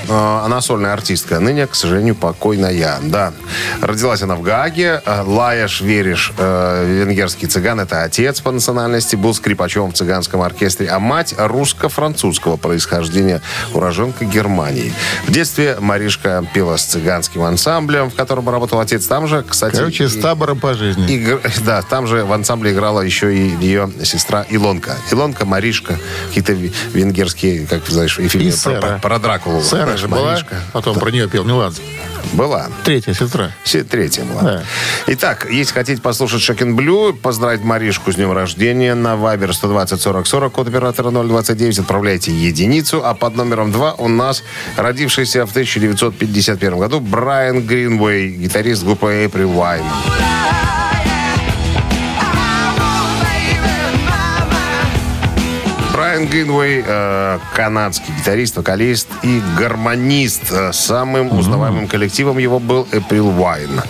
[0.09, 1.41] она сольная артистка.
[1.41, 2.99] Ныне, к сожалению, покойная.
[3.03, 3.33] Да.
[3.81, 5.03] Родилась она в Гааге.
[5.05, 10.89] Э, Лаяш Вериш, э, венгерский цыган, это отец по национальности, был скрипачом в цыганском оркестре,
[10.89, 13.41] а мать русско-французского происхождения,
[13.73, 14.93] уроженка Германии.
[15.27, 19.07] В детстве Маришка пела с цыганским ансамблем, в котором работал отец.
[19.07, 19.77] Там же, кстати...
[19.77, 21.07] Короче, и- с табором по жизни.
[21.07, 24.97] Игр- Да, там же в ансамбле играла еще и ее сестра Илонка.
[25.11, 25.99] Илонка, Маришка,
[26.29, 29.63] какие-то венгерские, как знаешь, и фильмы И про, про- про Дракулу.
[29.63, 29.94] Сэра.
[29.97, 30.31] Же была.
[30.33, 30.57] Маришка.
[30.73, 31.83] Потом про нее пел Меладзе.
[32.33, 32.69] Была.
[32.85, 33.51] Третья сестра.
[33.63, 34.43] Все- Третья была.
[34.43, 34.63] Да.
[35.09, 40.27] Итак, если хотите послушать Shocking Blue, поздравить Маришку с днем рождения на Viber 120 40
[40.27, 44.43] 40, код оператора 029, отправляйте единицу, а под номером 2 у нас
[44.77, 50.84] родившийся в 1951 году Брайан Гринвей, гитарист группы April Wine.
[56.15, 60.53] Брайан Гринвей, э, канадский гитарист, вокалист и гармонист.
[60.53, 63.83] Э, Самым узнаваемым коллективом его был April Wine.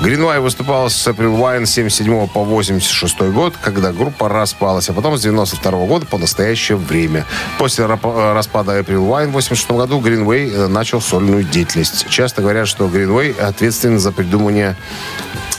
[0.00, 5.16] Гринвей выступал с April Wine с 77 по 86 год, когда группа распалась, а потом
[5.16, 7.24] с 92 года по настоящее время.
[7.58, 12.08] После э, распада April Wine в 86 году Гринвей э, начал сольную деятельность.
[12.08, 14.76] Часто говорят, что Гринвей ответственен за придумание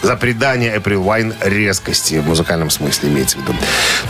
[0.02, 3.54] за придание April Wine резкости в музыкальном смысле имеется в виду.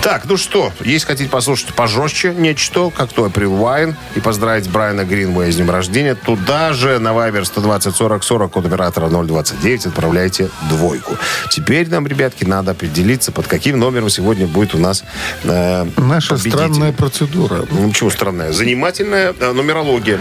[0.02, 5.04] Так, ну что, если хотите послушать пожестче нечто, как то April Wine, и поздравить Брайана
[5.04, 10.50] Гринвея с днем рождения, туда же на Viber 120 40 40 код оператора 029 отправляйте
[10.70, 11.18] двойку.
[11.50, 15.04] Теперь нам, ребятки, надо определиться, под каким номером сегодня будет у нас
[15.44, 16.52] э, Наша победитель.
[16.52, 17.66] странная процедура.
[17.70, 18.52] Ну, почему странная?
[18.52, 20.20] Занимательная э, нумерология.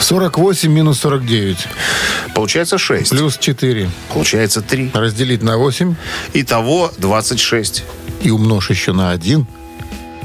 [0.00, 1.68] 48 минус 49.
[2.34, 3.10] Получается 6.
[3.10, 3.90] Плюс 4.
[4.12, 4.90] Получается 3.
[5.08, 5.94] Разделить на 8
[6.34, 7.82] Итого 26.
[8.20, 9.46] и умножь еще на 1.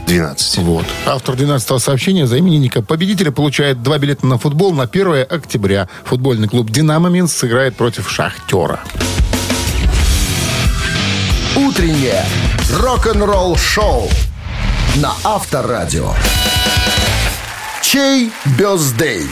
[0.07, 0.57] 12.
[0.57, 0.84] Вот.
[1.05, 5.88] Автор 12 сообщения за именинника победителя получает два билета на футбол на 1 октября.
[6.03, 8.81] Футбольный клуб «Динамо» Минск сыграет против «Шахтера».
[11.55, 12.25] Утреннее
[12.69, 14.09] рок-н-ролл-шоу
[14.97, 16.11] на Авторадио.
[17.81, 19.30] Чей birthday?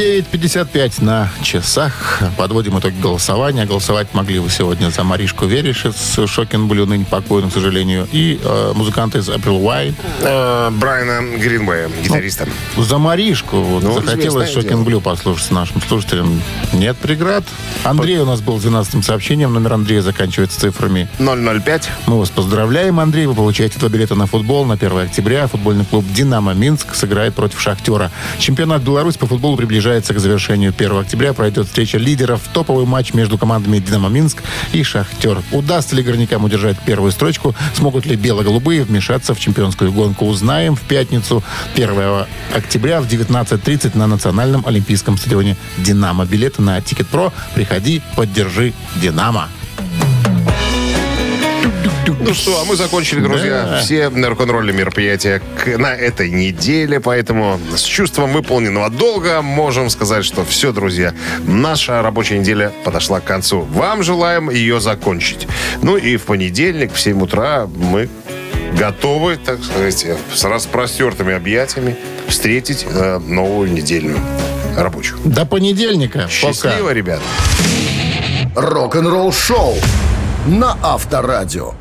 [0.00, 2.22] 9.55 на часах.
[2.38, 3.66] Подводим итоги голосования.
[3.66, 8.40] Голосовать могли вы сегодня за Маришку Вереш из Shocking Blue, ныне покойным, к сожалению, и
[8.42, 9.94] э, музыканты из April Wine.
[10.22, 12.48] Э, Брайана Гринвея, гитариста.
[12.78, 16.40] За Маришку вот, Ну, захотелось Shocking Blue послушать нашим слушателям.
[16.72, 17.44] Нет преград.
[17.84, 19.52] Андрей у нас был с 12 сообщением.
[19.52, 21.90] Номер Андрея заканчивается цифрами 005.
[22.06, 23.26] Мы вас поздравляем, Андрей.
[23.26, 25.46] Вы получаете два билета на футбол на 1 октября.
[25.46, 28.10] Футбольный клуб «Динамо Минск» сыграет против «Шахтера».
[28.38, 30.72] Чемпионат Беларуси по футболу приближается к завершению.
[30.76, 32.42] 1 октября пройдет встреча лидеров.
[32.52, 35.42] Топовый матч между командами «Динамо Минск» и «Шахтер».
[35.50, 37.56] Удастся ли горнякам удержать первую строчку?
[37.74, 40.26] Смогут ли бело-голубые вмешаться в чемпионскую гонку?
[40.26, 41.42] Узнаем в пятницу
[41.74, 46.24] 1 октября в 19.30 на Национальном олимпийском стадионе «Динамо».
[46.24, 47.32] Билеты на Тикет.Про.
[47.54, 49.48] Приходи, поддержи «Динамо».
[52.06, 53.80] Ну что, а мы закончили, друзья, Да.
[53.80, 55.42] все рок-н-ролльные мероприятия
[55.78, 62.38] на этой неделе, поэтому с чувством выполненного долга можем сказать, что все, друзья, наша рабочая
[62.38, 63.60] неделя подошла к концу.
[63.62, 65.46] Вам желаем ее закончить.
[65.82, 68.08] Ну и в понедельник в 7 утра мы
[68.78, 71.96] готовы, так сказать, с распростертыми объятиями
[72.28, 74.18] встретить э, новую недельную
[74.76, 75.20] рабочую.
[75.24, 76.20] До понедельника.
[76.20, 76.30] Пока.
[76.30, 77.20] Счастливо, ребят!
[78.54, 79.76] Рок-н-ролл-шоу
[80.46, 81.74] на Авторадио.